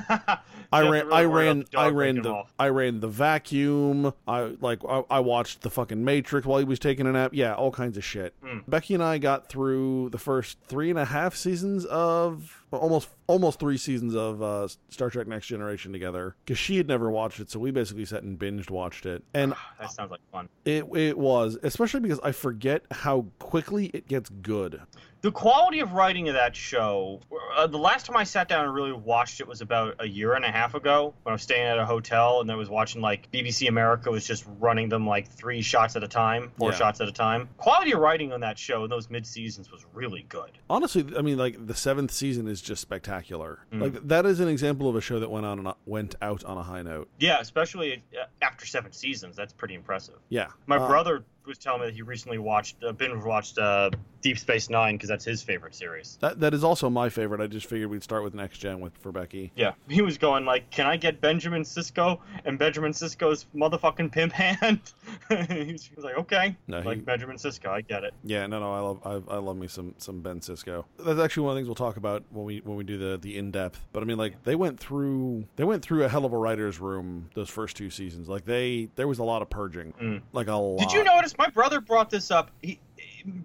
I 0.72 0.88
ran, 0.88 1.12
I 1.12 1.24
ran, 1.24 1.64
I 1.76 1.88
ran 1.88 2.22
the, 2.22 2.44
I 2.58 2.68
ran 2.68 3.00
the 3.00 3.08
vacuum. 3.08 4.12
I 4.26 4.54
like, 4.60 4.80
I, 4.88 5.02
I 5.10 5.20
watched 5.20 5.62
the 5.62 5.70
fucking 5.70 6.04
Matrix 6.04 6.46
while 6.46 6.58
he 6.58 6.64
was 6.64 6.78
taking 6.78 7.06
a 7.06 7.12
nap. 7.12 7.32
Yeah, 7.34 7.54
all 7.54 7.70
kinds 7.70 7.96
of 7.96 8.04
shit. 8.04 8.34
Hmm. 8.42 8.58
Becky 8.66 8.94
and 8.94 9.02
I 9.02 9.18
got 9.18 9.48
through 9.48 10.10
the 10.10 10.18
first 10.18 10.58
three 10.66 10.90
and 10.90 10.98
a 10.98 11.04
half 11.04 11.34
seasons 11.34 11.84
of 11.86 12.41
of 12.42 12.61
almost 12.78 13.08
almost 13.26 13.58
three 13.60 13.76
seasons 13.78 14.14
of 14.14 14.42
uh, 14.42 14.68
Star 14.88 15.10
Trek 15.10 15.26
Next 15.26 15.46
Generation 15.46 15.92
together 15.92 16.34
because 16.44 16.58
she 16.58 16.76
had 16.76 16.88
never 16.88 17.10
watched 17.10 17.40
it, 17.40 17.50
so 17.50 17.58
we 17.58 17.70
basically 17.70 18.04
sat 18.04 18.22
and 18.22 18.38
binged 18.38 18.70
watched 18.70 19.06
it, 19.06 19.22
and 19.34 19.54
That 19.80 19.92
sounds 19.92 20.10
like 20.10 20.20
fun. 20.32 20.48
it 20.64 20.84
it 20.94 21.18
was 21.18 21.58
especially 21.62 22.00
because 22.00 22.20
I 22.22 22.32
forget 22.32 22.82
how 22.90 23.26
quickly 23.38 23.86
it 23.94 24.08
gets 24.08 24.28
good. 24.30 24.80
The 25.22 25.30
quality 25.30 25.78
of 25.78 25.92
writing 25.92 26.28
of 26.28 26.34
that 26.34 26.56
show, 26.56 27.20
uh, 27.56 27.68
the 27.68 27.78
last 27.78 28.06
time 28.06 28.16
I 28.16 28.24
sat 28.24 28.48
down 28.48 28.64
and 28.64 28.74
really 28.74 28.90
watched 28.90 29.38
it 29.40 29.46
was 29.46 29.60
about 29.60 29.94
a 30.00 30.08
year 30.08 30.32
and 30.34 30.44
a 30.44 30.50
half 30.50 30.74
ago 30.74 31.14
when 31.22 31.30
I 31.30 31.34
was 31.34 31.42
staying 31.42 31.64
at 31.64 31.78
a 31.78 31.86
hotel 31.86 32.40
and 32.40 32.50
I 32.50 32.56
was 32.56 32.68
watching 32.68 33.00
like 33.00 33.30
BBC 33.30 33.68
America 33.68 34.10
was 34.10 34.26
just 34.26 34.44
running 34.58 34.88
them 34.88 35.06
like 35.06 35.28
three 35.30 35.62
shots 35.62 35.94
at 35.94 36.02
a 36.02 36.08
time, 36.08 36.50
four 36.58 36.72
Yeah. 36.72 36.76
shots 36.78 37.00
at 37.00 37.06
a 37.06 37.12
time. 37.12 37.48
Quality 37.56 37.92
of 37.92 38.00
writing 38.00 38.32
on 38.32 38.40
that 38.40 38.58
show 38.58 38.82
in 38.82 38.90
those 38.90 39.10
mid 39.10 39.24
seasons 39.24 39.70
was 39.70 39.86
really 39.94 40.26
good. 40.28 40.50
Honestly, 40.68 41.06
I 41.16 41.22
mean, 41.22 41.38
like 41.38 41.68
the 41.68 41.74
seventh 41.76 42.10
season 42.10 42.48
is 42.48 42.60
just 42.62 42.82
spectacular. 42.82 43.60
Mm. 43.72 43.80
Like 43.80 44.08
that 44.08 44.26
is 44.26 44.40
an 44.40 44.48
example 44.48 44.88
of 44.88 44.96
a 44.96 45.00
show 45.00 45.18
that 45.20 45.30
went 45.30 45.46
on 45.46 45.58
and 45.58 45.74
went 45.86 46.14
out 46.22 46.44
on 46.44 46.56
a 46.58 46.62
high 46.62 46.82
note. 46.82 47.08
Yeah, 47.18 47.38
especially 47.40 48.02
uh, 48.18 48.24
after 48.40 48.66
seven 48.66 48.92
seasons. 48.92 49.36
That's 49.36 49.52
pretty 49.52 49.74
impressive. 49.74 50.14
Yeah, 50.28 50.48
My 50.66 50.76
Uh, 50.76 50.86
brother 50.88 51.24
was 51.46 51.58
telling 51.58 51.80
me 51.80 51.86
that 51.88 51.94
he 51.94 52.02
recently 52.02 52.38
watched, 52.38 52.76
uh, 52.84 52.92
binge 52.92 53.22
watched 53.24 53.58
uh, 53.58 53.90
Deep 54.20 54.38
Space 54.38 54.70
Nine 54.70 54.94
because 54.96 55.08
that's 55.08 55.24
his 55.24 55.42
favorite 55.42 55.74
series. 55.74 56.18
That 56.20 56.40
that 56.40 56.54
is 56.54 56.62
also 56.64 56.88
my 56.88 57.08
favorite. 57.08 57.40
I 57.40 57.46
just 57.46 57.66
figured 57.66 57.90
we'd 57.90 58.02
start 58.02 58.22
with 58.22 58.34
next 58.34 58.58
gen 58.58 58.80
with 58.80 58.96
for 58.98 59.10
Becky. 59.12 59.52
Yeah, 59.56 59.72
he 59.88 60.02
was 60.02 60.18
going 60.18 60.44
like, 60.44 60.70
"Can 60.70 60.86
I 60.86 60.96
get 60.96 61.20
Benjamin 61.20 61.62
Sisko 61.62 62.18
and 62.44 62.58
Benjamin 62.58 62.92
Sisko's 62.92 63.46
motherfucking 63.54 64.12
pimp 64.12 64.32
hand?" 64.32 64.80
he 65.28 65.72
was 65.72 65.84
he 65.84 65.94
was 65.96 66.04
like, 66.04 66.16
"Okay, 66.18 66.56
No, 66.68 66.80
he- 66.80 66.88
like 66.88 67.04
Benjamin 67.04 67.36
Sisko, 67.36 67.68
I 67.68 67.80
get 67.80 68.04
it." 68.04 68.14
Yeah, 68.24 68.46
no, 68.46 68.60
no, 68.60 68.72
I 68.72 68.80
love 68.80 69.26
I, 69.28 69.34
I 69.34 69.38
love 69.38 69.56
me 69.56 69.66
some 69.68 69.94
some 69.98 70.20
Ben 70.20 70.40
Sisko. 70.40 70.84
That's 70.98 71.18
actually 71.20 71.44
one 71.44 71.50
of 71.52 71.54
the 71.56 71.58
things 71.60 71.68
we'll 71.68 71.74
talk 71.74 71.96
about 71.96 72.22
when 72.30 72.44
we 72.44 72.58
when 72.60 72.76
we 72.76 72.84
do 72.84 72.98
the 72.98 73.18
the 73.18 73.36
in 73.36 73.50
depth. 73.50 73.84
But 73.92 74.02
I 74.02 74.06
mean, 74.06 74.18
like 74.18 74.42
they 74.44 74.54
went 74.54 74.78
through 74.78 75.46
they 75.56 75.64
went 75.64 75.82
through 75.82 76.04
a 76.04 76.08
hell 76.08 76.24
of 76.24 76.32
a 76.32 76.38
writer's 76.38 76.78
room 76.80 77.28
those 77.34 77.50
first 77.50 77.76
two 77.76 77.90
seasons. 77.90 78.28
Like 78.28 78.44
they 78.44 78.88
there 78.94 79.08
was 79.08 79.18
a 79.18 79.24
lot 79.24 79.42
of 79.42 79.50
purging, 79.50 79.92
Mm. 80.00 80.22
like 80.32 80.46
a 80.48 80.54
lot. 80.54 80.78
Did 80.78 80.92
you 80.92 81.02
notice? 81.04 81.31
My 81.38 81.48
brother 81.48 81.80
brought 81.80 82.10
this 82.10 82.30
up. 82.30 82.50
He, 82.62 82.80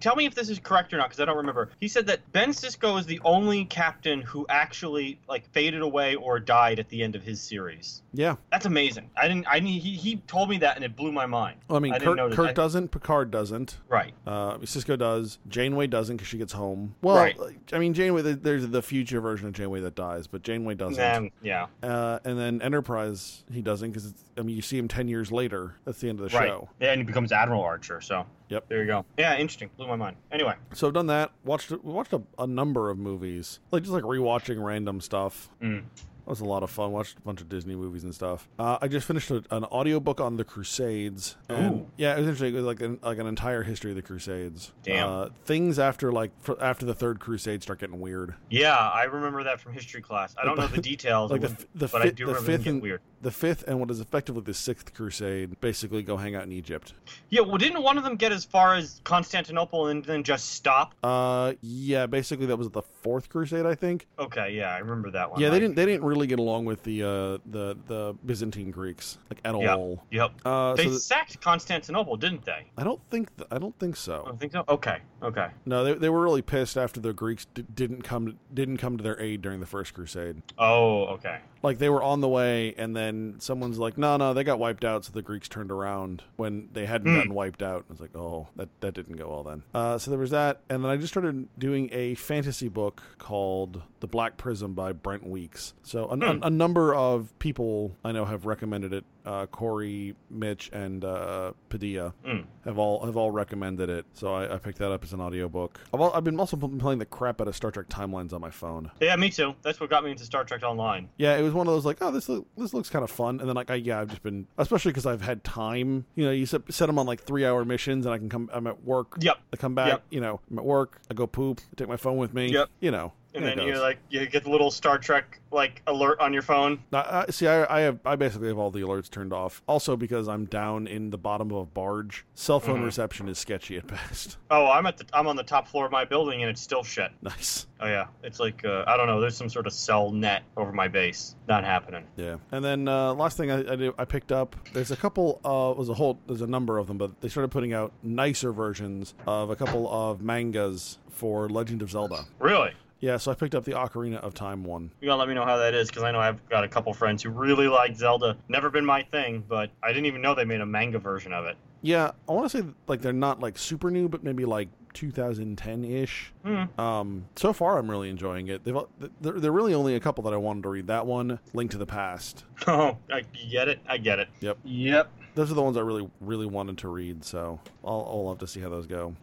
tell 0.00 0.16
me 0.16 0.26
if 0.26 0.34
this 0.34 0.48
is 0.48 0.58
correct 0.58 0.92
or 0.92 0.96
not, 0.98 1.08
because 1.08 1.20
I 1.20 1.24
don't 1.24 1.36
remember. 1.36 1.70
He 1.80 1.88
said 1.88 2.06
that 2.06 2.30
Ben 2.32 2.50
Sisko 2.50 2.98
is 2.98 3.06
the 3.06 3.20
only 3.24 3.64
captain 3.64 4.20
who 4.22 4.46
actually 4.48 5.18
like 5.28 5.48
faded 5.52 5.80
away 5.82 6.14
or 6.14 6.38
died 6.40 6.78
at 6.78 6.88
the 6.88 7.02
end 7.02 7.14
of 7.14 7.22
his 7.22 7.40
series. 7.40 8.02
Yeah, 8.12 8.36
That's 8.50 8.66
amazing. 8.66 9.10
I 9.16 9.28
didn't. 9.28 9.46
I 9.46 9.60
he, 9.60 9.78
he 9.78 10.16
told 10.26 10.48
me 10.50 10.58
that, 10.58 10.76
and 10.76 10.84
it 10.84 10.96
blew 10.96 11.12
my 11.12 11.26
mind. 11.26 11.60
well, 11.68 11.76
I 11.76 11.80
mean, 11.80 11.92
I 11.92 11.98
Kirk, 11.98 12.38
I- 12.38 12.52
doesn't, 12.52 12.88
Picard 12.88 13.30
doesn't. 13.30 13.78
Right. 13.88 14.14
Uh, 14.26 14.58
Sisko 14.58 14.98
does. 14.98 15.38
Janeway 15.48 15.86
doesn't 15.86 16.16
because 16.16 16.28
she 16.28 16.38
gets 16.38 16.52
home. 16.52 16.94
Well, 17.02 17.16
Right. 17.16 17.36
I 17.72 17.78
mean, 17.78 17.94
Janeway. 17.94 18.22
There's 18.22 18.66
the 18.68 18.82
future 18.82 19.20
version 19.20 19.46
of 19.48 19.52
Janeway 19.54 19.80
that 19.80 19.94
dies, 19.94 20.26
but 20.26 20.42
Janeway 20.42 20.74
doesn't. 20.74 21.02
Um, 21.16 21.30
yeah. 21.42 21.66
Uh, 21.82 22.18
and 22.24 22.38
then 22.38 22.62
Enterprise, 22.62 23.44
he 23.52 23.60
doesn't 23.62 23.90
because 23.90 24.14
I 24.36 24.42
mean, 24.42 24.56
you 24.56 24.62
see 24.62 24.78
him 24.78 24.88
ten 24.88 25.08
years 25.08 25.30
later. 25.30 25.74
That's 25.84 26.00
the 26.00 26.08
end 26.08 26.20
of 26.20 26.30
the 26.30 26.36
Right. 26.36 26.48
show. 26.48 26.68
Yeah, 26.80 26.92
and 26.92 27.00
he 27.00 27.04
becomes 27.04 27.32
Admiral 27.32 27.62
Archer. 27.62 28.00
So. 28.00 28.26
Yep. 28.48 28.68
There 28.68 28.80
you 28.80 28.86
go. 28.86 29.04
Yeah, 29.18 29.36
interesting. 29.36 29.70
Blew 29.76 29.86
my 29.86 29.96
mind. 29.96 30.16
Anyway. 30.32 30.54
So 30.74 30.86
I've 30.88 30.94
done 30.94 31.06
that. 31.08 31.32
Watched 31.44 31.70
we 31.70 31.76
watched 31.92 32.12
a, 32.12 32.22
a 32.38 32.46
number 32.46 32.90
of 32.90 32.98
movies, 32.98 33.60
like 33.70 33.82
just 33.82 33.92
like 33.92 34.04
rewatching 34.04 34.62
random 34.64 35.00
stuff. 35.00 35.48
Mm. 35.62 35.84
That 36.24 36.32
was 36.32 36.40
a 36.40 36.44
lot 36.44 36.62
of 36.62 36.68
fun. 36.70 36.92
Watched 36.92 37.16
a 37.16 37.20
bunch 37.22 37.40
of 37.40 37.48
Disney 37.48 37.74
movies 37.74 38.04
and 38.04 38.14
stuff. 38.14 38.50
Uh, 38.58 38.76
I 38.82 38.88
just 38.88 39.06
finished 39.06 39.30
a, 39.30 39.42
an 39.50 39.64
audiobook 39.64 40.20
on 40.20 40.36
the 40.36 40.44
Crusades. 40.44 41.36
And 41.48 41.74
Ooh. 41.74 41.86
yeah, 41.96 42.12
it 42.16 42.18
was 42.18 42.26
interesting. 42.28 42.52
It 42.52 42.56
was 42.58 42.66
like 42.66 42.82
an, 42.82 42.98
like 43.02 43.16
an 43.16 43.26
entire 43.26 43.62
history 43.62 43.92
of 43.92 43.96
the 43.96 44.02
Crusades. 44.02 44.72
Damn. 44.82 45.08
Uh, 45.08 45.28
things 45.46 45.78
after 45.78 46.12
like 46.12 46.30
fr 46.40 46.52
after 46.60 46.84
the 46.84 46.92
third 46.92 47.18
Crusade 47.18 47.62
start 47.62 47.78
getting 47.80 47.98
weird. 47.98 48.34
Yeah, 48.50 48.76
I 48.76 49.04
remember 49.04 49.42
that 49.44 49.58
from 49.58 49.72
history 49.72 50.02
class. 50.02 50.34
I 50.40 50.44
don't 50.44 50.58
know 50.58 50.66
the 50.66 50.82
details, 50.82 51.30
Like 51.30 51.40
the 51.40 51.56
the 51.74 51.88
but 51.88 52.02
I 52.02 52.10
do 52.10 52.26
the 52.26 52.32
remember 52.32 52.46
fifth 52.46 52.60
getting 52.64 52.72
and- 52.74 52.82
weird. 52.82 53.00
The 53.20 53.30
fifth 53.32 53.64
and 53.66 53.80
what 53.80 53.90
is 53.90 53.98
effectively 54.00 54.42
the 54.42 54.54
sixth 54.54 54.94
Crusade 54.94 55.60
basically 55.60 56.02
go 56.04 56.16
hang 56.16 56.36
out 56.36 56.44
in 56.44 56.52
Egypt. 56.52 56.94
Yeah, 57.30 57.40
well, 57.40 57.56
didn't 57.56 57.82
one 57.82 57.98
of 57.98 58.04
them 58.04 58.14
get 58.14 58.30
as 58.30 58.44
far 58.44 58.74
as 58.76 59.00
Constantinople 59.02 59.88
and 59.88 60.04
then 60.04 60.22
just 60.22 60.50
stop? 60.50 60.94
Uh, 61.02 61.54
yeah, 61.60 62.06
basically 62.06 62.46
that 62.46 62.56
was 62.56 62.70
the 62.70 62.82
fourth 62.82 63.28
Crusade, 63.28 63.66
I 63.66 63.74
think. 63.74 64.06
Okay, 64.20 64.52
yeah, 64.54 64.72
I 64.74 64.78
remember 64.78 65.10
that 65.10 65.30
one. 65.32 65.40
Yeah, 65.40 65.50
they 65.50 65.58
didn't. 65.58 65.74
They 65.74 65.84
didn't 65.86 66.04
really 66.04 66.26
get 66.28 66.38
along 66.38 66.64
with 66.66 66.82
the 66.84 67.02
uh, 67.02 67.08
the 67.50 67.76
the 67.88 68.14
Byzantine 68.24 68.70
Greeks 68.70 69.18
like 69.30 69.40
at 69.44 69.58
Yeah. 69.58 69.74
all. 69.74 70.04
Yep. 70.12 70.30
Uh, 70.44 70.74
They 70.74 70.84
so 70.84 70.90
th- 70.90 71.00
sacked 71.02 71.40
Constantinople, 71.40 72.16
didn't 72.16 72.44
they? 72.44 72.66
I 72.76 72.84
don't 72.84 73.00
think 73.10 73.36
th- 73.36 73.48
I 73.50 73.58
don't 73.58 73.76
think 73.80 73.96
so. 73.96 74.22
I 74.24 74.28
don't 74.28 74.38
think 74.40 74.52
so. 74.52 74.64
Okay. 74.68 74.98
Okay. 75.22 75.48
No, 75.66 75.82
they, 75.82 75.94
they 75.94 76.08
were 76.08 76.20
really 76.22 76.42
pissed 76.42 76.76
after 76.76 77.00
the 77.00 77.12
Greeks 77.12 77.46
d- 77.52 77.64
didn't 77.74 78.02
come 78.02 78.38
didn't 78.54 78.76
come 78.76 78.96
to 78.96 79.02
their 79.02 79.20
aid 79.20 79.42
during 79.42 79.58
the 79.60 79.66
first 79.66 79.92
Crusade. 79.94 80.42
Oh, 80.56 81.06
okay. 81.06 81.38
Like 81.62 81.78
they 81.78 81.88
were 81.88 82.02
on 82.02 82.20
the 82.20 82.28
way, 82.28 82.74
and 82.78 82.94
then 82.94 83.07
someone's 83.38 83.78
like, 83.78 83.96
"No, 83.98 84.16
no, 84.16 84.34
they 84.34 84.44
got 84.44 84.58
wiped 84.58 84.84
out." 84.84 85.04
So 85.04 85.12
the 85.12 85.22
Greeks 85.22 85.48
turned 85.48 85.70
around 85.70 86.22
when 86.36 86.68
they 86.72 86.86
hadn't 86.86 87.14
gotten 87.14 87.34
wiped 87.34 87.62
out. 87.62 87.84
I 87.88 87.92
was 87.92 88.00
like, 88.00 88.14
"Oh, 88.16 88.48
that 88.56 88.68
that 88.80 88.94
didn't 88.94 89.16
go 89.16 89.28
well 89.28 89.42
then." 89.42 89.62
Uh, 89.74 89.98
so 89.98 90.10
there 90.10 90.20
was 90.20 90.30
that, 90.30 90.60
and 90.70 90.84
then 90.84 90.90
I 90.90 90.96
just 90.96 91.12
started 91.12 91.48
doing 91.58 91.88
a 91.92 92.14
fantasy 92.14 92.68
book 92.68 93.02
called 93.18 93.82
"The 94.00 94.06
Black 94.06 94.36
Prism" 94.36 94.74
by 94.74 94.92
Brent 94.92 95.26
Weeks. 95.26 95.74
So 95.82 96.04
a, 96.10 96.14
a, 96.14 96.16
Hmm. 96.34 96.42
a 96.42 96.50
number 96.50 96.94
of 96.94 97.36
people 97.38 97.96
I 98.04 98.12
know 98.12 98.24
have 98.24 98.46
recommended 98.46 98.92
it. 98.92 99.04
Uh, 99.26 99.44
Corey, 99.44 100.14
Mitch, 100.30 100.70
and 100.72 101.04
uh, 101.04 101.52
Padilla 101.68 102.14
Mm. 102.24 102.46
have 102.64 102.78
all 102.78 103.04
have 103.04 103.16
all 103.18 103.30
recommended 103.30 103.90
it. 103.90 104.06
So 104.14 104.32
I, 104.32 104.54
I 104.54 104.58
picked 104.58 104.78
that 104.78 104.90
up 104.90 105.04
as 105.04 105.12
an 105.12 105.20
audiobook. 105.20 105.78
I've, 105.92 106.00
al- 106.00 106.14
I've 106.14 106.24
been 106.24 106.40
also 106.40 106.56
playing 106.56 106.98
the 106.98 107.04
crap 107.04 107.40
out 107.42 107.46
of 107.48 107.54
Star 107.54 107.70
Trek 107.70 107.88
Timelines 107.90 108.32
on 108.32 108.40
my 108.40 108.50
phone. 108.50 108.90
Yeah, 109.00 109.14
me 109.16 109.28
too. 109.28 109.54
That's 109.62 109.80
what 109.80 109.90
got 109.90 110.02
me 110.02 110.12
into 110.12 110.24
Star 110.24 110.44
Trek 110.44 110.62
Online. 110.62 111.10
Yeah, 111.18 111.36
it 111.36 111.42
was 111.42 111.52
one 111.52 111.66
of 111.66 111.74
those 111.74 111.84
like, 111.84 111.98
oh, 112.00 112.10
this 112.10 112.26
look, 112.30 112.46
this 112.56 112.72
looks 112.72 112.88
kind 112.88 112.97
of 113.02 113.10
fun, 113.10 113.40
and 113.40 113.48
then 113.48 113.56
like, 113.56 113.70
I, 113.70 113.74
yeah, 113.74 114.00
I've 114.00 114.08
just 114.08 114.22
been, 114.22 114.46
especially 114.56 114.92
because 114.92 115.06
I've 115.06 115.22
had 115.22 115.44
time. 115.44 116.06
You 116.14 116.24
know, 116.26 116.30
you 116.30 116.46
set, 116.46 116.62
set 116.72 116.86
them 116.86 116.98
on 116.98 117.06
like 117.06 117.22
three 117.22 117.44
hour 117.44 117.64
missions, 117.64 118.06
and 118.06 118.14
I 118.14 118.18
can 118.18 118.28
come. 118.28 118.50
I'm 118.52 118.66
at 118.66 118.84
work. 118.84 119.16
Yep. 119.20 119.36
I 119.52 119.56
come 119.56 119.74
back. 119.74 119.88
Yep. 119.88 120.04
You 120.10 120.20
know, 120.20 120.40
I'm 120.50 120.58
at 120.58 120.64
work. 120.64 121.00
I 121.10 121.14
go 121.14 121.26
poop. 121.26 121.60
I 121.72 121.74
take 121.76 121.88
my 121.88 121.96
phone 121.96 122.16
with 122.16 122.34
me. 122.34 122.48
Yep. 122.48 122.68
You 122.80 122.90
know. 122.90 123.12
And 123.34 123.44
then 123.44 123.58
you 123.58 123.78
like 123.78 123.98
you 124.08 124.26
get 124.26 124.44
the 124.44 124.50
little 124.50 124.70
Star 124.70 124.98
Trek 124.98 125.40
like 125.50 125.82
alert 125.86 126.18
on 126.20 126.32
your 126.32 126.42
phone. 126.42 126.78
Uh, 126.92 127.24
I, 127.28 127.30
see, 127.30 127.46
I, 127.46 127.78
I 127.78 127.80
have, 127.82 127.98
I 128.04 128.16
basically 128.16 128.48
have 128.48 128.58
all 128.58 128.70
the 128.70 128.80
alerts 128.80 129.08
turned 129.10 129.32
off. 129.32 129.62
Also, 129.66 129.96
because 129.96 130.28
I'm 130.28 130.44
down 130.46 130.86
in 130.86 131.10
the 131.10 131.16
bottom 131.18 131.50
of 131.50 131.56
a 131.58 131.64
barge, 131.66 132.24
cell 132.34 132.58
phone 132.60 132.80
Mhm. 132.80 132.84
reception 132.86 133.28
is 133.28 133.38
sketchy 133.38 133.76
at 133.76 133.86
best. 133.86 134.38
Oh, 134.50 134.66
I'm 134.70 134.86
at 134.86 134.96
the 134.96 135.04
I'm 135.12 135.26
on 135.26 135.36
the 135.36 135.42
top 135.42 135.68
floor 135.68 135.86
of 135.86 135.92
my 135.92 136.04
building 136.04 136.42
and 136.42 136.50
it's 136.50 136.60
still 136.60 136.82
shit. 136.82 137.10
nice. 137.22 137.66
Oh 137.80 137.86
yeah, 137.86 138.06
it's 138.24 138.40
like 138.40 138.64
uh, 138.64 138.84
I 138.86 138.96
don't 138.96 139.06
know. 139.06 139.20
There's 139.20 139.36
some 139.36 139.48
sort 139.48 139.66
of 139.66 139.72
cell 139.72 140.10
net 140.10 140.42
over 140.56 140.72
my 140.72 140.88
base. 140.88 141.36
Not 141.48 141.64
happening. 141.64 142.04
Yeah, 142.16 142.36
and 142.50 142.64
then 142.64 142.88
uh, 142.88 143.14
last 143.14 143.36
thing 143.36 143.50
I, 143.50 143.72
I, 143.72 143.76
do, 143.76 143.94
I 143.98 144.04
picked 144.04 144.32
up. 144.32 144.56
There's 144.72 144.90
a 144.90 144.96
couple. 144.96 145.40
Uh, 145.44 145.78
was 145.78 145.88
a 145.88 145.94
whole. 145.94 146.18
There's 146.26 146.40
a 146.42 146.46
number 146.46 146.78
of 146.78 146.86
them, 146.88 146.98
but 146.98 147.20
they 147.20 147.28
started 147.28 147.50
putting 147.50 147.72
out 147.72 147.92
nicer 148.02 148.52
versions 148.52 149.14
of 149.26 149.50
a 149.50 149.56
couple 149.56 149.88
of 149.90 150.20
mangas 150.22 150.98
for 151.10 151.48
Legend 151.48 151.82
of 151.82 151.90
Zelda. 151.90 152.24
Really? 152.38 152.72
Yeah, 153.00 153.16
so 153.16 153.30
I 153.30 153.34
picked 153.34 153.54
up 153.54 153.64
the 153.64 153.72
Ocarina 153.72 154.16
of 154.16 154.34
Time 154.34 154.64
one. 154.64 154.90
You 155.00 155.06
gotta 155.06 155.18
let 155.18 155.28
me 155.28 155.34
know 155.34 155.44
how 155.44 155.56
that 155.58 155.74
is 155.74 155.88
because 155.88 156.02
I 156.02 156.10
know 156.10 156.18
I've 156.18 156.46
got 156.48 156.64
a 156.64 156.68
couple 156.68 156.92
friends 156.92 157.22
who 157.22 157.30
really 157.30 157.68
like 157.68 157.96
Zelda. 157.96 158.36
Never 158.48 158.70
been 158.70 158.84
my 158.84 159.02
thing, 159.04 159.44
but 159.48 159.70
I 159.82 159.88
didn't 159.88 160.06
even 160.06 160.20
know 160.20 160.34
they 160.34 160.44
made 160.44 160.60
a 160.60 160.66
manga 160.66 160.98
version 160.98 161.32
of 161.32 161.46
it. 161.46 161.56
Yeah, 161.80 162.10
I 162.28 162.32
want 162.32 162.50
to 162.50 162.58
say 162.58 162.64
like 162.88 163.00
they're 163.00 163.12
not 163.12 163.38
like 163.40 163.56
super 163.56 163.90
new, 163.90 164.08
but 164.08 164.24
maybe 164.24 164.44
like 164.44 164.68
2010 164.94 165.84
ish. 165.84 166.32
Hmm. 166.44 166.80
Um, 166.80 167.24
so 167.36 167.52
far 167.52 167.78
I'm 167.78 167.88
really 167.88 168.10
enjoying 168.10 168.48
it. 168.48 168.64
They've 168.64 168.76
they're, 169.20 169.38
they're 169.38 169.52
really 169.52 169.74
only 169.74 169.94
a 169.94 170.00
couple 170.00 170.24
that 170.24 170.32
I 170.32 170.36
wanted 170.36 170.64
to 170.64 170.68
read. 170.68 170.88
That 170.88 171.06
one, 171.06 171.38
Link 171.54 171.70
to 171.72 171.78
the 171.78 171.86
Past. 171.86 172.44
Oh, 172.66 172.98
I 173.10 173.22
get 173.50 173.68
it. 173.68 173.78
I 173.88 173.98
get 173.98 174.18
it. 174.18 174.28
Yep. 174.40 174.58
Yep. 174.64 175.10
Those 175.36 175.50
are 175.52 175.54
the 175.54 175.62
ones 175.62 175.76
I 175.76 175.80
really 175.80 176.10
really 176.20 176.46
wanted 176.46 176.78
to 176.78 176.88
read. 176.88 177.24
So 177.24 177.60
I'll, 177.84 178.06
I'll 178.10 178.28
have 178.30 178.38
to 178.38 178.48
see 178.48 178.60
how 178.60 178.68
those 178.68 178.88
go. 178.88 179.14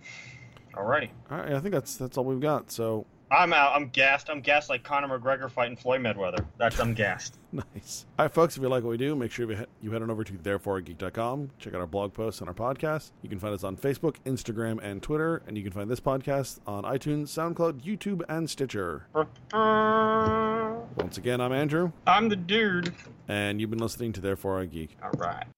Alrighty. 0.74 1.10
All 1.30 1.38
right, 1.38 1.54
I 1.54 1.60
think 1.60 1.74
that's 1.74 1.98
that's 1.98 2.18
all 2.18 2.24
we've 2.24 2.40
got. 2.40 2.72
So 2.72 3.06
I'm 3.32 3.54
out. 3.54 3.76
I'm 3.76 3.90
gassed. 3.90 4.30
I'm 4.30 4.40
gassed 4.40 4.70
like 4.70 4.84
Conor 4.84 5.20
McGregor 5.20 5.50
fighting 5.50 5.76
Floyd 5.76 6.02
Mayweather. 6.02 6.46
That's 6.58 6.80
I'm 6.80 6.94
gassed. 6.94 7.38
Nice. 7.56 8.06
All 8.20 8.26
right, 8.26 8.34
folks, 8.34 8.58
if 8.58 8.64
you 8.64 8.68
like 8.68 8.84
what 8.84 8.90
we 8.90 8.98
do, 8.98 9.16
make 9.16 9.32
sure 9.32 9.50
you 9.82 9.92
head 9.92 10.02
on 10.02 10.12
over 10.12 10.26
to 10.26 10.34
thereforegeek.com. 10.34 11.52
Check 11.58 11.74
out 11.74 11.80
our 11.80 11.88
blog 11.88 12.14
posts 12.14 12.42
and 12.42 12.50
our 12.50 12.54
podcast. 12.54 13.12
You 13.22 13.30
can 13.30 13.40
find 13.40 13.54
us 13.54 13.64
on 13.64 13.78
Facebook, 13.78 14.18
Instagram, 14.26 14.84
and 14.84 15.02
Twitter. 15.02 15.42
And 15.48 15.56
you 15.58 15.64
can 15.64 15.72
find 15.72 15.90
this 15.90 16.02
podcast 16.02 16.60
on 16.68 16.84
iTunes, 16.84 17.28
SoundCloud, 17.28 17.82
YouTube, 17.82 18.24
and 18.28 18.50
Stitcher. 18.50 19.08
Once 20.98 21.18
again, 21.18 21.40
I'm 21.40 21.54
Andrew, 21.54 21.94
I'm 22.06 22.28
the 22.28 22.36
dude. 22.36 22.94
and 23.30 23.62
you've 23.62 23.70
been 23.70 23.80
listening 23.80 24.12
to 24.14 24.22
Therefore 24.22 24.60
I 24.60 24.66
Geek. 24.66 24.98
All 25.02 25.12
right. 25.12 25.46